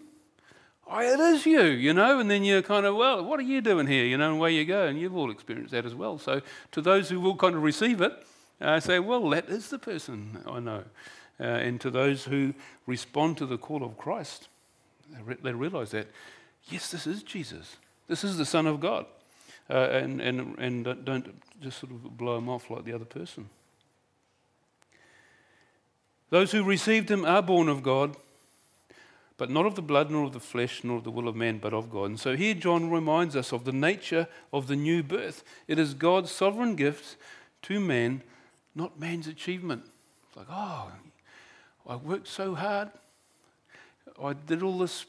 [0.87, 3.61] oh, it is you, you know, and then you're kind of, Well, what are you
[3.61, 4.87] doing here, you know, and away you go.
[4.87, 6.19] And you've all experienced that as well.
[6.19, 8.13] So, to those who will kind of receive it,
[8.61, 10.85] I say, well, that is the person I know.
[11.41, 12.55] Uh, and to those who
[12.87, 14.49] respond to the call of Christ,
[15.13, 16.09] they, re- they realize that,
[16.69, 17.77] yes, this is Jesus.
[18.09, 19.07] This is the Son of God.
[19.71, 23.49] Uh, and, and, and don't just sort of blow him off like the other person.
[26.31, 28.17] Those who received him are born of God,
[29.37, 31.59] but not of the blood, nor of the flesh, nor of the will of man,
[31.59, 32.05] but of God.
[32.05, 35.45] And so here John reminds us of the nature of the new birth.
[35.67, 37.17] It is God's sovereign gift
[37.63, 38.23] to man
[38.79, 39.83] not man's achievement.
[40.29, 40.93] It's like, oh,
[41.87, 42.91] I worked so hard.
[44.23, 45.05] I did all this,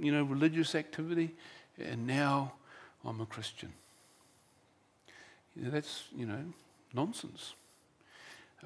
[0.00, 1.30] you know, religious activity,
[1.78, 2.52] and now
[3.04, 3.72] I'm a Christian.
[5.60, 6.44] That's, you know,
[6.94, 7.54] nonsense.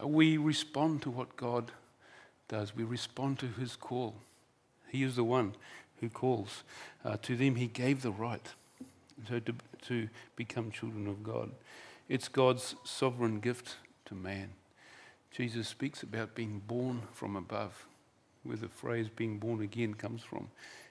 [0.00, 1.72] Uh, we respond to what God
[2.48, 2.74] does.
[2.74, 4.14] We respond to his call.
[4.88, 5.54] He is the one
[6.00, 6.62] who calls.
[7.04, 8.46] Uh, to them, he gave the right
[9.28, 9.54] so to,
[9.86, 11.50] to become children of God.
[12.08, 13.76] It's God's sovereign gift
[14.06, 14.50] to man.
[15.30, 17.86] Jesus speaks about being born from above,
[18.44, 20.48] where the phrase being born again comes from.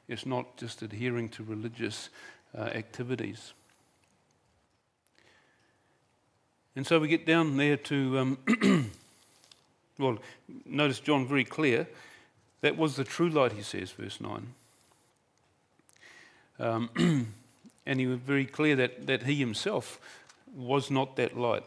[0.08, 2.10] It's not just adhering to religious
[2.58, 3.54] uh, activities.
[6.76, 8.38] And so we get down there to, um,
[10.00, 10.18] well,
[10.66, 11.88] notice John very clear.
[12.62, 14.54] That was the true light, he says, verse 9.
[16.60, 16.90] Um,
[17.86, 20.00] and he was very clear that, that he himself
[20.56, 21.64] was not that light,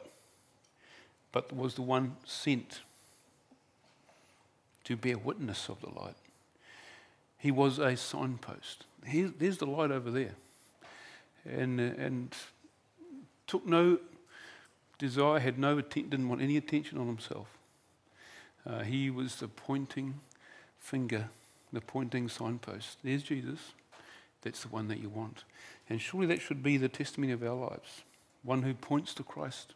[1.32, 2.80] but was the one sent
[4.84, 6.16] to bear witness of the light.
[7.38, 8.86] He was a signpost.
[9.04, 10.34] Here's, there's the light over there.
[11.44, 12.34] And, uh, and
[13.46, 13.98] took no
[14.98, 17.48] desire, had no didn't want any attention on himself.
[18.66, 20.20] Uh, he was the pointing
[20.78, 21.28] finger,
[21.72, 22.98] the pointing signpost.
[23.02, 23.72] There's Jesus.
[24.42, 25.44] That's the one that you want.
[25.88, 28.02] And surely that should be the testimony of our lives
[28.42, 29.74] one who points to Christ.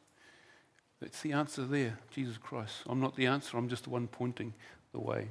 [1.00, 2.82] That's the answer there, Jesus Christ.
[2.88, 4.54] I'm not the answer, I'm just the one pointing
[4.92, 5.28] the way.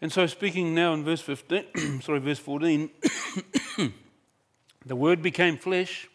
[0.00, 2.88] And so, speaking now in verse 15, sorry, verse 14,
[4.86, 6.08] the Word became flesh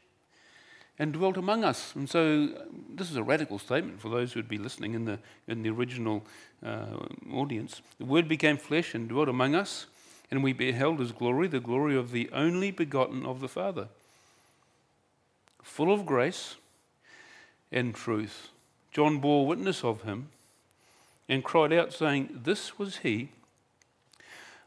[0.99, 1.95] and dwelt among us.
[1.95, 2.49] And so,
[2.93, 5.69] this is a radical statement for those who would be listening in the, in the
[5.69, 6.25] original
[6.63, 6.97] uh,
[7.33, 7.81] audience.
[7.97, 9.87] The Word became flesh and dwelt among us,
[10.29, 13.87] and we beheld His glory, the glory of the only begotten of the Father,
[15.63, 16.57] full of grace
[17.71, 18.49] and truth.
[18.91, 20.29] John bore witness of Him
[21.29, 23.29] and cried out, saying, This was He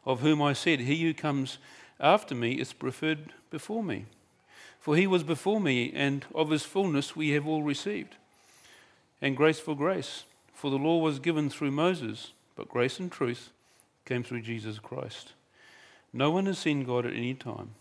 [0.04, 1.58] of whom I said, He who comes
[2.00, 4.06] after me is preferred before me.
[4.82, 8.16] For he was before me, and of his fullness we have all received.
[9.20, 10.24] And grace for grace.
[10.54, 13.50] For the law was given through Moses, but grace and truth
[14.04, 15.34] came through Jesus Christ.
[16.12, 17.76] No one has seen God at any time.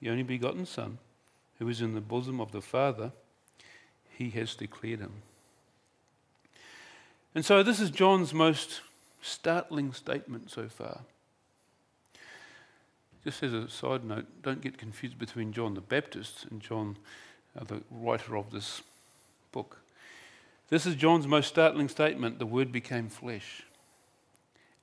[0.00, 0.96] The only begotten Son,
[1.58, 3.12] who is in the bosom of the Father,
[4.08, 5.12] he has declared him.
[7.34, 8.80] And so, this is John's most
[9.20, 11.00] startling statement so far.
[13.26, 16.96] Just as a side note, don't get confused between John the Baptist and John,
[17.58, 18.82] uh, the writer of this
[19.50, 19.78] book.
[20.68, 23.64] This is John's most startling statement the Word became flesh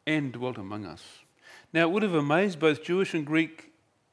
[0.06, 1.20] and dwelt among us.
[1.72, 3.72] Now, it would have amazed both Jewish and Greek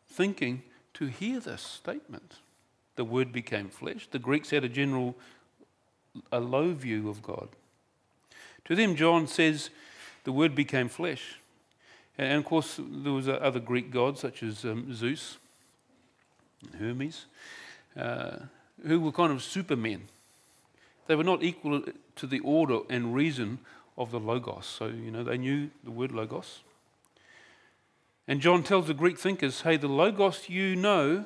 [0.08, 0.62] thinking
[0.94, 2.34] to hear this statement.
[2.94, 4.06] The Word became flesh.
[4.12, 5.16] The Greeks had a general,
[6.30, 7.48] a low view of God.
[8.66, 9.70] To them, John says,
[10.22, 11.39] the Word became flesh.
[12.20, 15.38] And of course, there was other Greek gods such as um, Zeus,
[16.78, 17.24] Hermes,
[17.96, 18.40] uh,
[18.86, 20.02] who were kind of supermen.
[21.06, 21.82] They were not equal
[22.16, 23.58] to the order and reason
[23.96, 24.66] of the Logos.
[24.66, 26.60] So, you know, they knew the word Logos.
[28.28, 31.24] And John tells the Greek thinkers hey, the Logos you know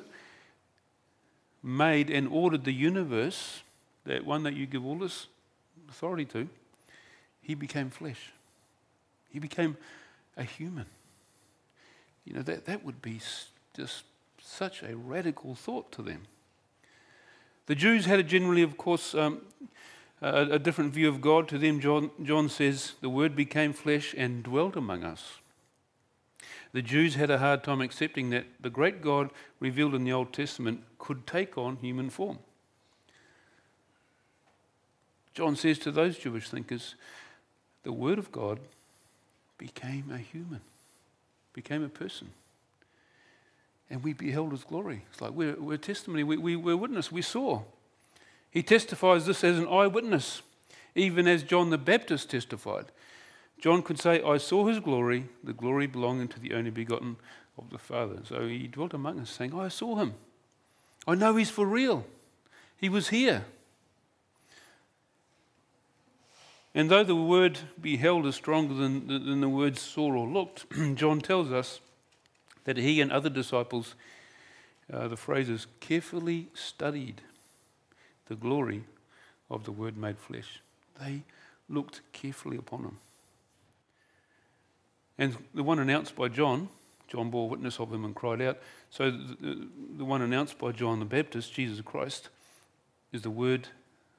[1.61, 3.63] made and ordered the universe,
[4.05, 5.27] that one that you give all this
[5.89, 6.47] authority to,
[7.41, 8.31] he became flesh.
[9.29, 9.75] He became
[10.37, 10.85] a human.
[12.25, 13.19] You know, that, that would be
[13.75, 14.03] just
[14.41, 16.23] such a radical thought to them.
[17.67, 19.41] The Jews had a generally, of course, um,
[20.21, 21.47] a, a, different view of God.
[21.49, 25.39] To them, John, John says, the Word became flesh and dwelt among us.
[26.73, 30.33] The Jews had a hard time accepting that the great God revealed in the Old
[30.33, 32.39] Testament could take on human form.
[35.33, 36.95] John says to those Jewish thinkers,
[37.83, 38.59] the Word of God
[39.57, 40.61] became a human,
[41.53, 42.29] became a person.
[43.89, 45.03] And we beheld his glory.
[45.11, 47.61] It's like we're, we're testimony, we, we, we're witness, we saw.
[48.49, 50.41] He testifies this as an eyewitness,
[50.95, 52.85] even as John the Baptist testified.
[53.59, 57.17] John could say, I saw his glory, the glory belonging to the only begotten
[57.57, 58.19] of the Father.
[58.27, 60.13] So he dwelt among us, saying, I saw him.
[61.07, 62.05] I know he's for real.
[62.77, 63.45] He was here.
[66.75, 71.21] And though the word beheld is stronger than, than the word saw or looked, John
[71.21, 71.79] tells us
[72.65, 73.95] that he and other disciples,
[74.91, 77.21] uh, the phrases, carefully studied
[78.27, 78.83] the glory
[79.49, 80.61] of the Word made flesh.
[80.99, 81.23] They
[81.69, 82.97] looked carefully upon him.
[85.17, 86.67] And the one announced by John,
[87.07, 88.57] John bore witness of him and cried out.
[88.89, 92.29] So the, the one announced by John the Baptist, Jesus Christ,
[93.13, 93.69] is the Word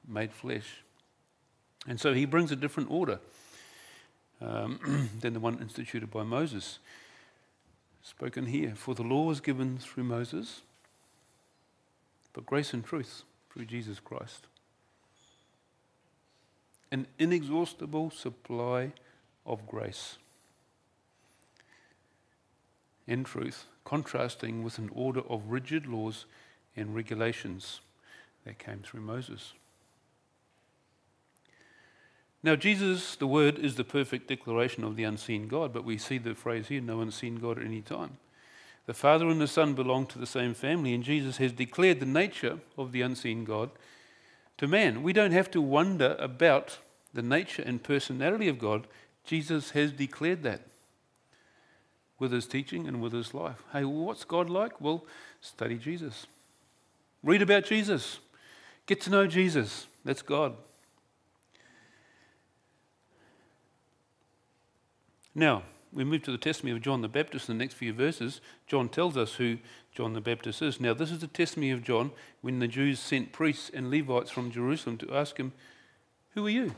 [0.07, 0.81] made flesh.
[1.87, 3.19] And so he brings a different order
[4.41, 6.79] um, than the one instituted by Moses.
[8.03, 10.61] Spoken here, for the law was given through Moses,
[12.33, 14.47] but grace and truth through Jesus Christ.
[16.91, 18.93] An inexhaustible supply
[19.45, 20.17] of grace
[23.07, 26.25] and truth, contrasting with an order of rigid laws
[26.75, 27.81] and regulations
[28.45, 29.53] that came through Moses.
[32.43, 36.17] Now, Jesus, the Word, is the perfect declaration of the unseen God, but we see
[36.17, 38.17] the phrase here no unseen God at any time.
[38.85, 42.05] The Father and the Son belong to the same family, and Jesus has declared the
[42.05, 43.69] nature of the unseen God
[44.57, 45.03] to man.
[45.03, 46.77] We don't have to wonder about
[47.13, 48.87] the nature and personality of God.
[49.25, 50.61] Jesus has declared that
[52.19, 53.63] with his teaching and with his life.
[53.73, 54.79] Hey, what's God like?
[54.79, 55.05] Well,
[55.41, 56.27] study Jesus.
[57.23, 58.19] Read about Jesus.
[58.85, 59.87] Get to know Jesus.
[60.05, 60.55] That's God.
[65.37, 65.61] Now,
[65.93, 68.41] we move to the testimony of John the Baptist in the next few verses.
[68.65, 69.59] John tells us who
[69.93, 70.81] John the Baptist is.
[70.81, 72.09] Now, this is the testimony of John
[72.41, 75.53] when the Jews sent priests and Levites from Jerusalem to ask him,
[76.33, 76.73] Who are you?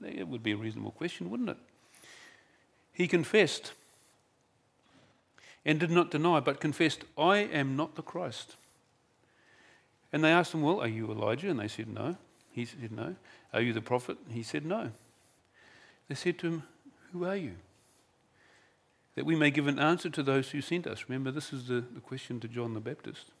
[0.00, 1.56] It would be a reasonable question, wouldn't it?
[2.92, 3.72] He confessed
[5.64, 8.54] and did not deny, but confessed, I am not the Christ.
[10.12, 11.50] And they asked him, Well, are you Elijah?
[11.50, 12.16] And they said, No.
[12.52, 13.16] He said, No.
[13.52, 14.18] Are you the prophet?
[14.30, 14.92] He said, No.
[16.08, 16.62] They said to him,
[17.12, 17.54] Who are you?
[19.16, 21.04] That we may give an answer to those who sent us.
[21.08, 23.32] Remember, this is the, the question to John the Baptist.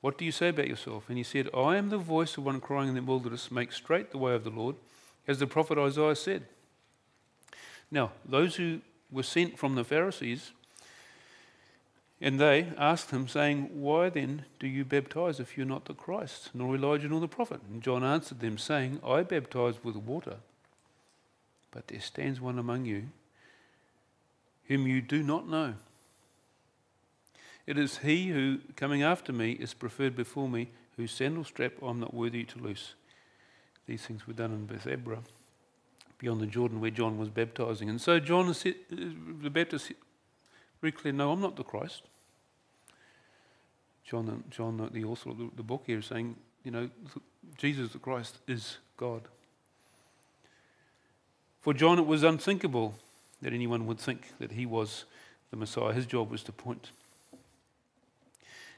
[0.00, 1.04] What do you say about yourself?
[1.08, 4.10] And he said, I am the voice of one crying in the wilderness, make straight
[4.10, 4.76] the way of the Lord,
[5.26, 6.44] as the prophet Isaiah said.
[7.90, 10.52] Now, those who were sent from the Pharisees
[12.20, 16.50] and they asked him, saying, Why then do you baptize if you're not the Christ,
[16.54, 17.60] nor Elijah, nor the prophet?
[17.70, 20.36] And John answered them, saying, I baptize with water,
[21.76, 23.02] but there stands one among you
[24.64, 25.74] whom you do not know.
[27.66, 32.00] It is he who, coming after me, is preferred before me, whose sandal strap I'm
[32.00, 32.94] not worthy to loose.
[33.86, 35.18] These things were done in Bethabara,
[36.16, 37.90] beyond the Jordan where John was baptizing.
[37.90, 38.54] And so John, uh,
[39.42, 39.92] the Baptist,
[40.80, 42.04] very clear, no, I'm not the Christ.
[44.02, 46.88] John, John the author of the book here, is saying, you know,
[47.58, 49.28] Jesus the Christ is God.
[51.66, 52.94] For John, it was unthinkable
[53.42, 55.04] that anyone would think that he was
[55.50, 55.92] the Messiah.
[55.92, 56.92] His job was to point.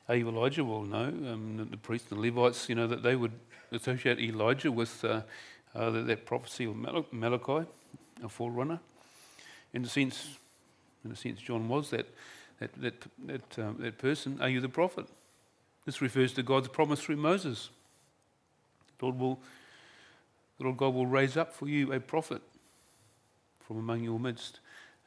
[0.09, 0.65] Are you Elijah?
[0.65, 1.03] Well, no.
[1.03, 3.33] Um, the priests and the Levites, you know, that they would
[3.73, 5.21] associate Elijah with uh,
[5.75, 6.77] uh, that prophecy of
[7.13, 7.69] Malachi,
[8.25, 8.81] a forerunner.
[9.75, 10.39] In a sense,
[11.05, 12.07] in a sense, John was that,
[12.59, 14.39] that, that, that, um, that person.
[14.41, 15.05] Are you the prophet?
[15.85, 17.69] This refers to God's promise through Moses.
[18.99, 19.39] The Lord, will,
[20.57, 22.41] the Lord God will raise up for you a prophet
[23.69, 24.61] from among your midst.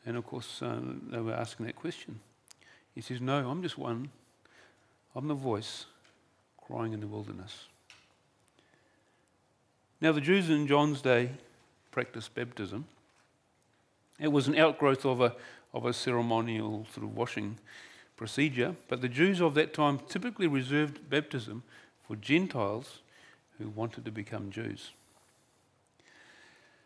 [0.05, 2.19] And of course, um, they were asking that question.
[2.93, 4.09] He says, No, I'm just one.
[5.15, 5.87] I'm the voice
[6.65, 7.65] crying in the wilderness.
[9.99, 11.31] Now, the Jews in John's day
[11.91, 12.85] practiced baptism.
[14.19, 15.35] It was an outgrowth of a,
[15.73, 17.57] of a ceremonial sort of washing
[18.15, 21.63] procedure, but the Jews of that time typically reserved baptism
[22.07, 22.99] for Gentiles
[23.57, 24.91] who wanted to become Jews.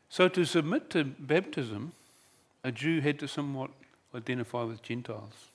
[0.09, 1.91] So, to submit to baptism,
[2.63, 3.71] a Jew had to somewhat
[4.13, 5.49] identify with Gentiles.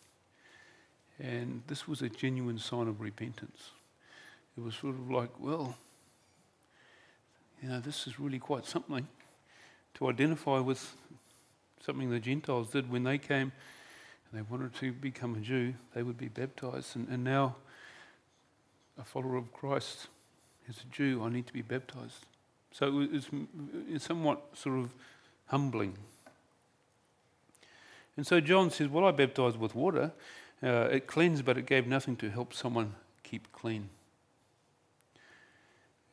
[1.18, 3.70] And this was a genuine sign of repentance.
[4.56, 5.76] It was sort of like, well,
[7.62, 9.06] you know, this is really quite something
[9.94, 10.94] to identify with
[11.84, 13.52] something the Gentiles did when they came
[14.30, 16.96] and they wanted to become a Jew, they would be baptized.
[16.96, 17.56] And, and now,
[18.98, 20.08] a follower of Christ,
[20.68, 22.26] as a Jew, I need to be baptized.
[22.72, 23.28] So it's,
[23.88, 24.94] it's somewhat sort of
[25.46, 25.94] humbling.
[28.16, 30.12] And so John says, Well, I baptized with water.
[30.62, 33.88] Uh, it cleansed, but it gave nothing to help someone keep clean.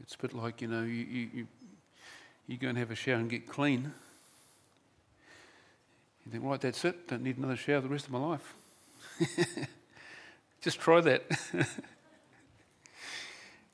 [0.01, 1.47] It's a bit like, you know, you, you, you,
[2.47, 3.91] you go and have a shower and get clean.
[6.25, 7.07] You think, right, that's it.
[7.07, 8.53] Don't need another shower the rest of my life.
[10.61, 11.23] Just try that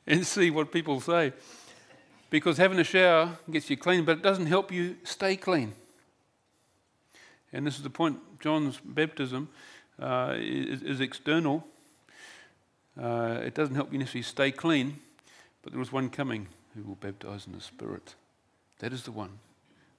[0.07, 1.34] and see what people say.
[2.34, 5.71] Because having a shower gets you clean, but it doesn't help you stay clean.
[7.53, 9.49] And this is the point John's baptism
[10.01, 11.63] uh, is, is, external.
[12.99, 14.95] Uh, it doesn't help you necessarily stay clean,
[15.61, 18.15] but there is one coming who will baptize in the Spirit.
[18.79, 19.38] That is the one.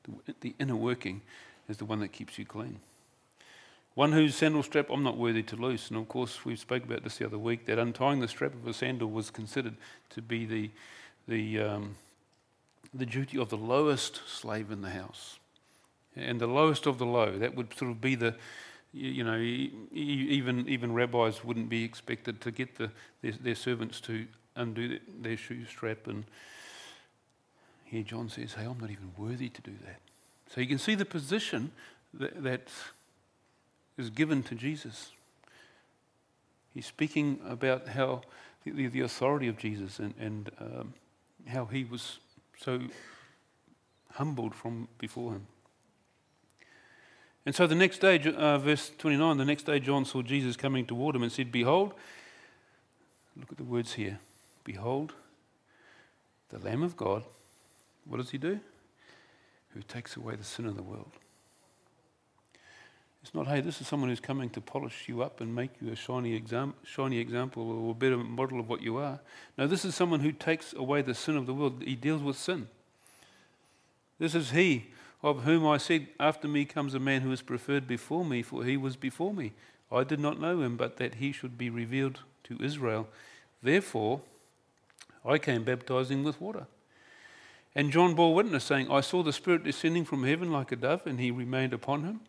[0.02, 1.20] The, the inner working
[1.68, 2.80] is the one that keeps you clean.
[3.94, 5.88] One whose sandal strap I'm not worthy to loose.
[5.88, 8.66] And of course, we spoke about this the other week that untying the strap of
[8.66, 9.76] a sandal was considered
[10.10, 10.70] to be the,
[11.28, 11.94] the, um,
[12.94, 15.38] the duty of the lowest slave in the house.
[16.16, 18.36] And the lowest of the low, that would sort of be the,
[18.92, 22.90] you know, even, even rabbis wouldn't be expected to get the,
[23.20, 26.06] their, their servants to undo their shoe strap.
[26.06, 26.24] And
[27.84, 29.98] here John says, hey, I'm not even worthy to do that.
[30.54, 31.72] So you can see the position
[32.12, 32.68] that, that
[33.98, 35.10] is given to Jesus.
[36.72, 38.22] He's speaking about how
[38.64, 40.94] the, the authority of Jesus and, and um,
[41.48, 42.18] how he was
[42.58, 42.80] so
[44.12, 45.46] humbled from before him.
[47.46, 50.86] And so the next day, uh, verse 29, the next day John saw Jesus coming
[50.86, 51.92] toward him and said, Behold,
[53.36, 54.18] look at the words here.
[54.64, 55.12] Behold,
[56.48, 57.24] the Lamb of God.
[58.06, 58.60] What does he do?
[59.70, 61.12] Who takes away the sin of the world.
[63.24, 65.90] It's not, hey, this is someone who's coming to polish you up and make you
[65.90, 69.18] a shiny, exam- shiny example or a better model of what you are.
[69.56, 71.82] No, this is someone who takes away the sin of the world.
[71.82, 72.68] He deals with sin.
[74.18, 74.88] This is he
[75.22, 78.62] of whom I said, After me comes a man who is preferred before me, for
[78.62, 79.52] he was before me.
[79.90, 83.08] I did not know him, but that he should be revealed to Israel.
[83.62, 84.20] Therefore,
[85.24, 86.66] I came baptizing with water.
[87.74, 91.06] And John bore witness, saying, I saw the Spirit descending from heaven like a dove,
[91.06, 92.20] and he remained upon him.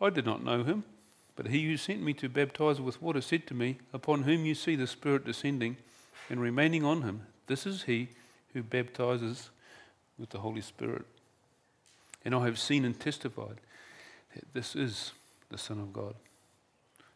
[0.00, 0.84] I did not know him,
[1.36, 4.54] but he who sent me to baptize with water said to me, Upon whom you
[4.54, 5.76] see the Spirit descending
[6.30, 8.08] and remaining on him, this is he
[8.52, 9.50] who baptizes
[10.18, 11.04] with the Holy Spirit.
[12.24, 13.60] And I have seen and testified
[14.34, 15.12] that this is
[15.50, 16.14] the Son of God.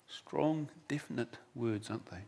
[0.09, 2.25] Strong, definite words, aren't they?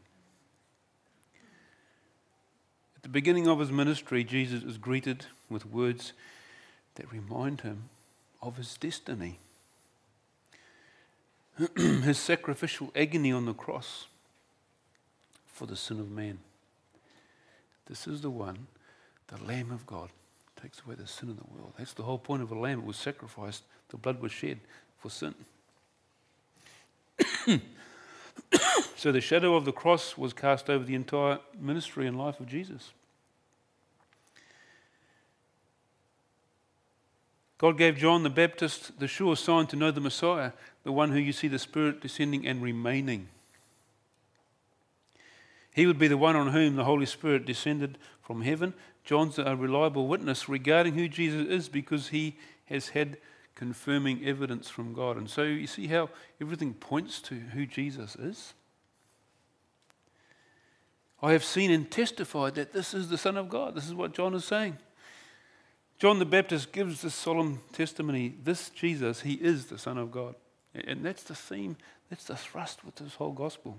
[2.96, 6.12] At the beginning of his ministry, Jesus is greeted with words
[6.94, 7.88] that remind him
[8.42, 9.38] of his destiny.
[11.76, 14.06] his sacrificial agony on the cross
[15.46, 16.38] for the sin of man.
[17.86, 18.66] This is the one,
[19.28, 20.10] the Lamb of God
[20.60, 21.74] takes away the sin of the world.
[21.78, 22.80] That's the whole point of a lamb.
[22.80, 24.60] It was sacrificed, the blood was shed
[24.98, 25.34] for sin.
[28.96, 32.46] so the shadow of the cross was cast over the entire ministry and life of
[32.46, 32.92] Jesus.
[37.64, 40.52] God gave John the Baptist the sure sign to know the Messiah,
[40.82, 43.28] the one who you see the Spirit descending and remaining.
[45.72, 49.56] He would be the one on whom the Holy Spirit descended from heaven John's a
[49.56, 52.36] reliable witness regarding who Jesus is because he
[52.66, 53.16] has had
[53.54, 55.16] confirming evidence from God.
[55.16, 56.10] And so you see how
[56.42, 58.52] everything points to who Jesus is.
[61.22, 63.74] I have seen and testified that this is the Son of God.
[63.74, 64.76] This is what John is saying.
[65.98, 70.34] John the Baptist gives this solemn testimony this Jesus, he is the Son of God.
[70.74, 71.76] And that's the theme,
[72.10, 73.78] that's the thrust with this whole gospel.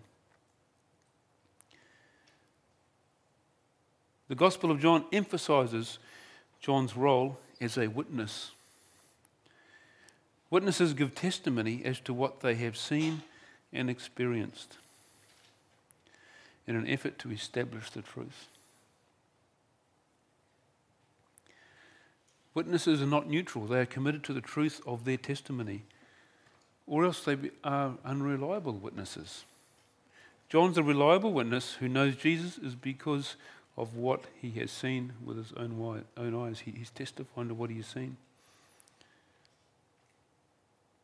[4.28, 6.00] The Gospel of John emphasizes
[6.60, 8.52] John's role as a witness.
[10.50, 13.22] Witnesses give testimony as to what they have seen
[13.74, 14.78] and experienced
[16.66, 18.48] in an effort to establish the truth.
[22.56, 25.84] Witnesses are not neutral, they are committed to the truth of their testimony,
[26.88, 29.44] or else they are unreliable witnesses.
[30.48, 33.36] John's a reliable witness who knows Jesus is because
[33.78, 36.60] of what he has seen with his own, eyes.
[36.62, 38.16] He, he's testifying to what he has seen.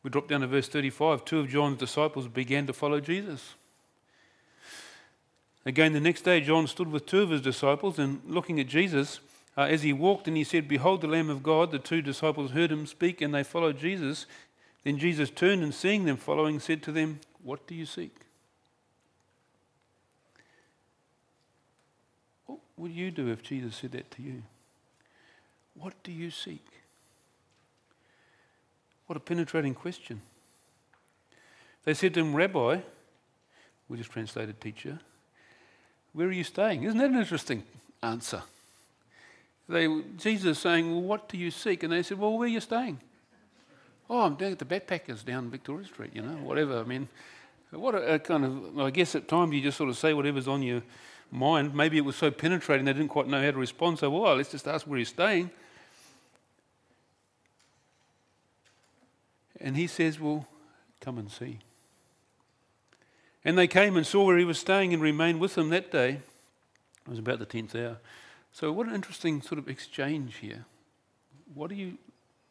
[0.04, 1.26] We drop down to verse 35.
[1.26, 3.56] Two of John's disciples began to follow Jesus.
[5.66, 9.20] Again, the next day, John stood with two of his disciples and looking at Jesus
[9.58, 11.72] uh, as he walked, and he said, Behold the Lamb of God.
[11.72, 14.26] The two disciples heard him speak, and they followed Jesus.
[14.84, 18.16] Then Jesus turned and seeing them following, said to them, What do you seek?
[22.46, 24.44] What would you do if Jesus said that to you?
[25.76, 26.66] What do you seek?
[29.08, 30.22] What a penetrating question.
[31.84, 32.80] They said to him, Rabbi,
[33.90, 35.00] we just translated teacher,
[36.14, 36.84] where are you staying?
[36.84, 37.64] Isn't that an interesting
[38.02, 38.44] answer?
[39.70, 39.88] They,
[40.18, 41.84] Jesus saying, Well, what do you seek?
[41.84, 43.00] And they said, Well, where are you staying?
[44.10, 46.80] Oh, I'm down at the backpackers down Victoria Street, you know, whatever.
[46.80, 47.08] I mean,
[47.72, 50.48] what a, a kind of, I guess at times you just sort of say whatever's
[50.48, 50.82] on your
[51.32, 51.74] mind.
[51.74, 54.00] Maybe it was so penetrating they didn't quite know how to respond.
[54.00, 55.50] So, well, let's just ask where he's staying.
[59.62, 60.48] And he says, Well,
[61.00, 61.60] come and see.
[63.44, 66.20] And they came and saw where he was staying and remained with him that day.
[67.06, 67.98] It was about the 10th hour.
[68.54, 70.66] So, what an interesting sort of exchange here.
[71.54, 71.98] What are you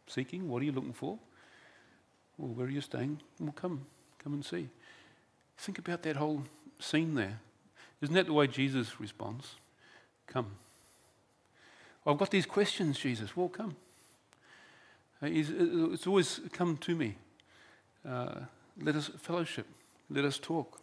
[0.06, 0.48] seeking?
[0.48, 1.18] What are you looking for?
[2.38, 3.20] Well, where are you staying?
[3.38, 3.86] Well, come,
[4.22, 4.68] come and see.
[5.58, 6.44] Think about that whole
[6.78, 7.40] scene there.
[8.00, 9.56] Isn't that the way Jesus responds?
[10.26, 10.46] Come.
[12.06, 13.36] I've got these questions, Jesus.
[13.36, 13.76] Well, come.
[15.22, 17.16] Uh, it's always come to me.
[18.08, 18.40] Uh,
[18.80, 19.66] let us fellowship.
[20.08, 20.80] Let us talk.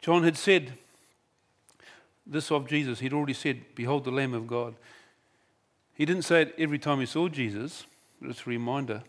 [0.00, 0.74] John had said
[2.26, 3.00] this of Jesus.
[3.00, 4.74] He'd already said, Behold the Lamb of God.
[5.94, 7.86] He didn't say it every time he saw Jesus,
[8.20, 9.02] but it's a reminder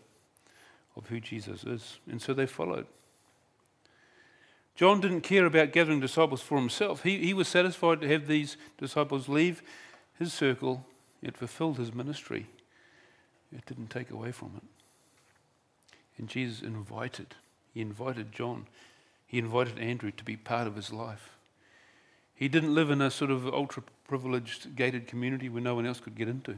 [0.96, 1.98] of who Jesus is.
[2.10, 2.86] And so they followed.
[4.76, 7.02] John didn't care about gathering disciples for himself.
[7.02, 9.62] He, he was satisfied to have these disciples leave
[10.18, 10.84] his circle,
[11.22, 12.46] it fulfilled his ministry.
[13.52, 14.62] It didn't take away from it.
[16.18, 17.34] And Jesus invited,
[17.72, 18.66] he invited John,
[19.26, 21.35] he invited Andrew to be part of his life.
[22.36, 26.00] He didn't live in a sort of ultra privileged gated community where no one else
[26.00, 26.56] could get into.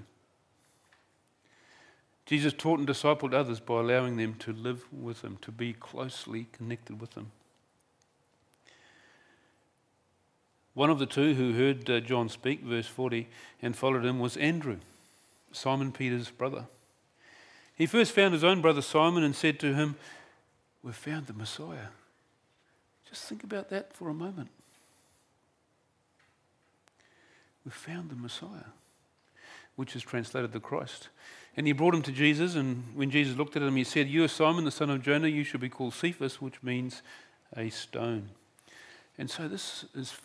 [2.27, 6.49] Jesus taught and discipled others by allowing them to live with him, to be closely
[6.53, 7.31] connected with him.
[10.75, 13.29] One of the two who heard uh, John speak, verse 40,
[13.63, 14.77] and followed him was Andrew,
[15.53, 16.67] Simon Peter's brother.
[17.75, 19.97] He first found his own brother Simon and said to him,
[20.83, 21.89] We've found the Messiah.
[23.09, 24.51] Just think about that for a moment.
[27.65, 28.73] We've found the Messiah,
[29.77, 31.09] which is translated the Christ.
[31.57, 34.25] And he brought him to Jesus, and when Jesus looked at him, he said, You
[34.25, 37.03] are Simon, the son of Jonah, you shall be called Cephas, which means
[37.57, 38.31] a stone.
[39.19, 40.17] And so this is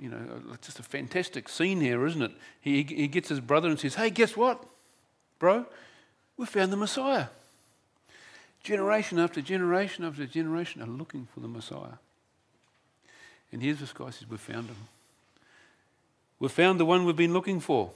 [0.00, 2.32] you know, just a fantastic scene here, isn't it?
[2.60, 4.64] He, he gets his brother and says, Hey, guess what,
[5.38, 5.66] bro?
[6.36, 7.26] We found the Messiah.
[8.64, 11.98] Generation after generation after generation are looking for the Messiah.
[13.52, 14.76] And here's this guy says, We found him.
[16.42, 17.92] We found the one we've been looking for.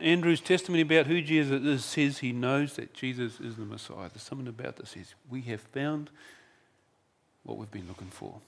[0.00, 4.08] Andrew's testimony about who Jesus is says he knows that Jesus is the Messiah.
[4.08, 6.08] There's something about this says we have found
[7.42, 8.40] what we've been looking for.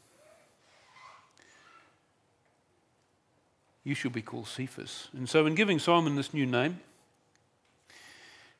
[3.84, 5.08] You should be called Cephas.
[5.12, 6.80] And so, in giving Simon this new name,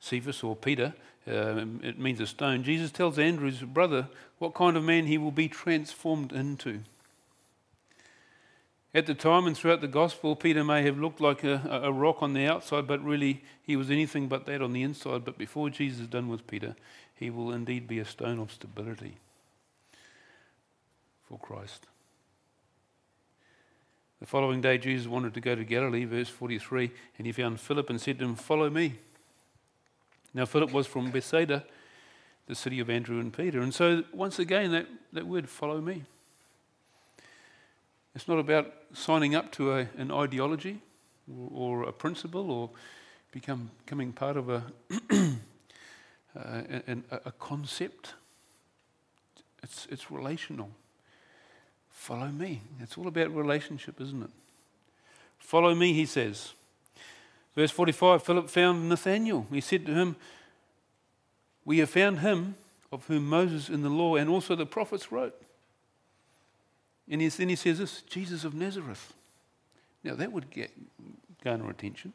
[0.01, 0.93] Cephas or Peter,
[1.27, 5.31] uh, it means a stone, Jesus tells Andrew's brother what kind of man he will
[5.31, 6.81] be transformed into.
[8.95, 12.23] At the time and throughout the gospel, Peter may have looked like a, a, rock
[12.23, 15.25] on the outside, but really he was anything but that on the inside.
[15.25, 16.77] But before Jesus is done with Peter,
[17.15, 19.17] he will indeed be a stone of stability
[21.27, 21.87] for Christ.
[24.21, 27.89] The following day, Jesus wanted to go to Galilee, verse 43, and he found Philip
[27.89, 28.95] and said to him, Follow me.
[30.35, 31.65] Now, Philip was from Bethsaida,
[32.47, 33.61] the city of Andrew and Peter.
[33.61, 36.05] And so, once again, that, that word, follow me.
[38.15, 40.81] It's not about signing up to a, an ideology
[41.31, 42.71] or, or, a principle or
[43.31, 44.63] become, becoming part of a,
[45.11, 45.33] uh,
[46.37, 48.15] a, a concept.
[49.63, 50.71] It's, it's relational.
[51.91, 52.63] Follow me.
[52.81, 54.31] It's all about relationship, isn't it?
[55.39, 56.53] Follow me, he says.
[57.55, 59.47] Verse 45 Philip found Nathanael.
[59.51, 60.17] He said to him,
[61.65, 62.57] We have found him
[62.91, 65.35] of whom Moses in the law and also the prophets wrote
[67.11, 69.13] and then he says this Jesus of Nazareth.
[70.05, 70.71] Now that would get,
[71.43, 72.15] garner attention.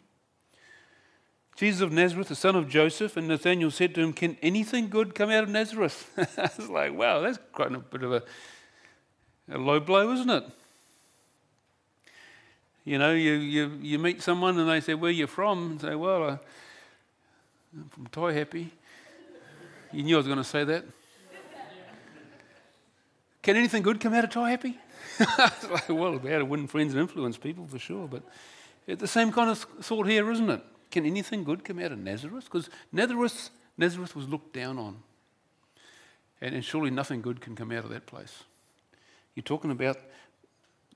[1.55, 5.15] Jesus of Nazareth, the son of Joseph, and Nathanael said to him, Can anything good
[5.15, 6.11] come out of Nazareth?
[6.38, 8.23] it's like, wow, that's quite a bit of a,
[9.51, 10.43] a low blow, isn't it?
[12.85, 15.71] You know, you, you, you meet someone and they say, Where are you from?
[15.71, 16.39] And say, Well,
[17.73, 18.69] I'm from Taihape.
[19.91, 20.85] You knew I was going to say that.
[23.47, 24.75] Can anything good come out of Taihape?
[25.71, 28.21] like, well, we had to win friends and influence people for sure, but
[28.85, 30.61] it's the same kind of thought here, isn't it?
[30.91, 32.43] Can anything good come out of Nazareth?
[32.43, 34.97] Because Nazareth, Nazareth was looked down on.
[36.41, 38.43] And, and surely nothing good can come out of that place.
[39.33, 39.95] You're talking about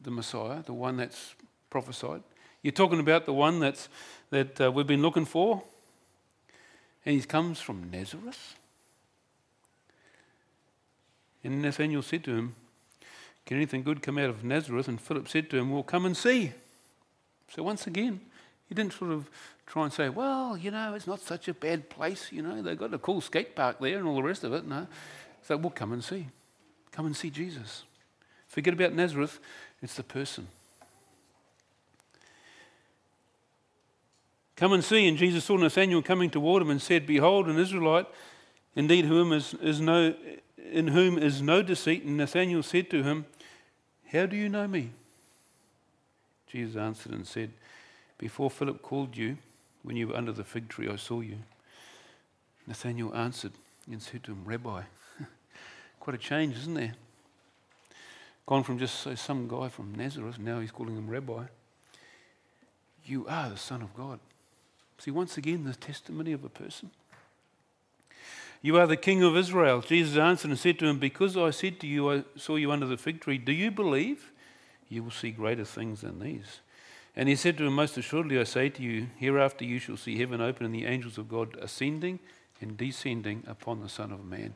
[0.02, 1.36] the Messiah, the one that's
[1.70, 2.22] prophesied.
[2.64, 3.88] You're talking about the one that's,
[4.30, 5.64] that uh, we've been looking for.
[7.06, 8.56] And he comes from Nazareth.
[11.44, 12.56] And Nathanael said to him,
[13.46, 14.88] Can anything good come out of Nazareth?
[14.88, 16.52] And Philip said to him, Well, come and see.
[17.50, 18.22] So once again,
[18.70, 19.30] he didn't sort of
[19.66, 22.32] try and say, Well, you know, it's not such a bad place.
[22.32, 24.66] You know, they've got a cool skate park there and all the rest of it.
[24.66, 24.88] No.
[25.44, 26.28] So, well, come and see.
[26.92, 27.84] Come and see Jesus.
[28.48, 29.39] Forget about Nazareth,
[29.82, 30.48] it's the person.
[34.58, 35.08] Come and see.
[35.08, 38.06] And Jesus saw Nathanael coming toward him and said, Behold, an Israelite,
[38.76, 40.14] indeed, whom is, is no
[40.70, 42.03] in whom is no deceit.
[42.03, 43.26] And Nathanael said to him,
[44.12, 44.91] How do you know me?
[46.47, 47.51] Jesus answered and said,
[48.18, 49.38] Before Philip called you,
[49.84, 51.38] when you were under the fig tree, I saw you.
[52.68, 53.53] Nathanael answered
[53.89, 54.84] and said to him, Rabbi,
[55.99, 56.93] quite a change, isn't there?
[58.45, 61.43] Gone from just say, some guy from Nazareth, now he's calling him Rabbi.
[63.05, 64.20] You are the Son of God.
[64.97, 66.91] See, once again, the testimony of a person.
[68.62, 69.82] You are the king of Israel.
[69.82, 72.86] Jesus answered and said to him, Because I said to you, I saw you under
[72.86, 74.32] the fig tree, do you believe?
[74.88, 76.59] You will see greater things than these.
[77.16, 80.18] And he said to him, Most assuredly I say to you, hereafter you shall see
[80.18, 82.20] heaven open and the angels of God ascending
[82.62, 84.53] and descending upon the Son of Man.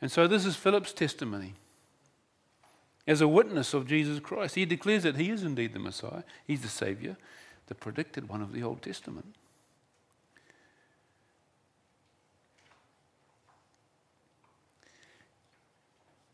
[0.00, 1.54] And so this is Philip's testimony.
[3.08, 4.54] as a witness of Jesus Christ.
[4.54, 7.16] He declares that he is indeed the Messiah, he's the Savior,
[7.66, 9.34] the predicted one of the Old Testament.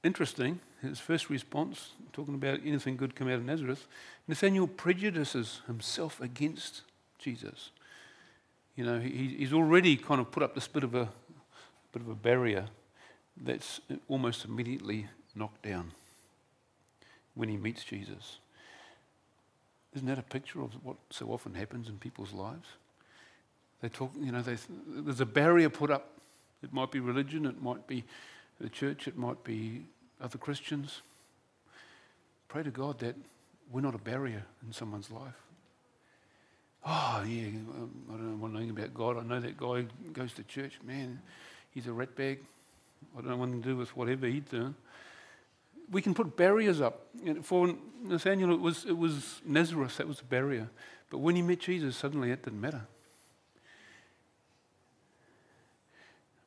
[0.04, 3.86] Interesting, his first response, talking about anything good come out of Nazareth,
[4.28, 6.82] Nathaniel prejudices himself against
[7.18, 7.70] Jesus.
[8.76, 11.08] You know, he, he's already kind of put up this bit of a
[11.92, 12.66] bit of a barrier
[13.40, 15.92] that's almost immediately knocked down
[17.34, 18.38] when he meets Jesus.
[19.94, 22.66] Isn't that a picture of what so often happens in people's lives?
[23.80, 26.10] They talk, you know, they, there's a barrier put up.
[26.62, 28.04] It might be religion, it might be
[28.60, 29.84] the church, it might be
[30.20, 31.02] other Christians.
[32.48, 33.16] Pray to God that
[33.70, 35.34] we're not a barrier in someone's life.
[36.86, 39.16] Oh, yeah, um, I don't know anything about God.
[39.16, 40.78] I know that guy goes to church.
[40.84, 41.20] Man,
[41.70, 42.38] he's a ratbag.
[43.16, 44.74] I don't want to do with whatever he's doing.
[45.90, 47.06] We can put barriers up.
[47.42, 50.68] For Nathaniel, it was, it was Nazareth, that was a barrier.
[51.10, 52.82] But when he met Jesus, suddenly it didn't matter.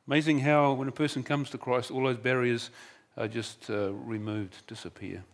[0.06, 2.70] Amazing how, when a person comes to Christ, all those barriers
[3.18, 5.24] are just uh, removed, disappear.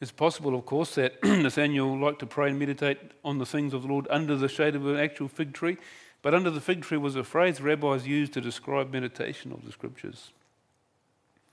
[0.00, 3.82] It's possible, of course, that Nathaniel liked to pray and meditate on the things of
[3.82, 5.76] the Lord under the shade of an actual fig tree.
[6.22, 9.72] But under the fig tree was a phrase rabbis used to describe meditation of the
[9.72, 10.30] scriptures.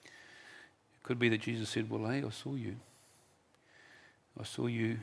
[0.05, 2.75] It could be that Jesus said, Well, hey, I saw you.
[4.39, 4.99] I saw you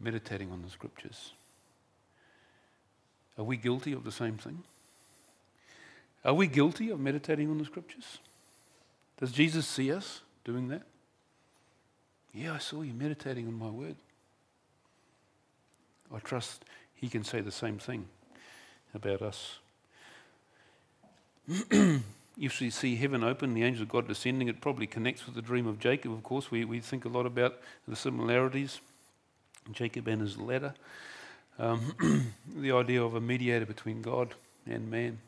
[0.00, 1.32] meditating on the scriptures.
[3.38, 4.64] Are we guilty of the same thing?
[6.26, 8.18] Are we guilty of meditating on the scriptures?
[9.18, 10.82] Does Jesus see us doing that?
[12.34, 13.94] Yeah, I saw you meditating on my word.
[16.12, 16.64] I trust
[16.96, 18.08] he can say the same thing
[18.92, 19.58] about us.
[21.48, 25.42] if we see heaven open, the angel of God descending, it probably connects with the
[25.42, 26.50] dream of Jacob, of course.
[26.50, 28.80] We, we think a lot about the similarities.
[29.70, 30.74] Jacob and his ladder.
[31.58, 34.34] Um, the idea of a mediator between God
[34.66, 35.18] and man.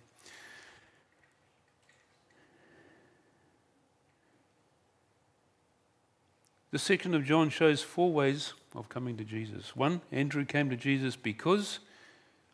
[6.71, 9.75] The section of John shows four ways of coming to Jesus.
[9.75, 11.79] One, Andrew came to Jesus because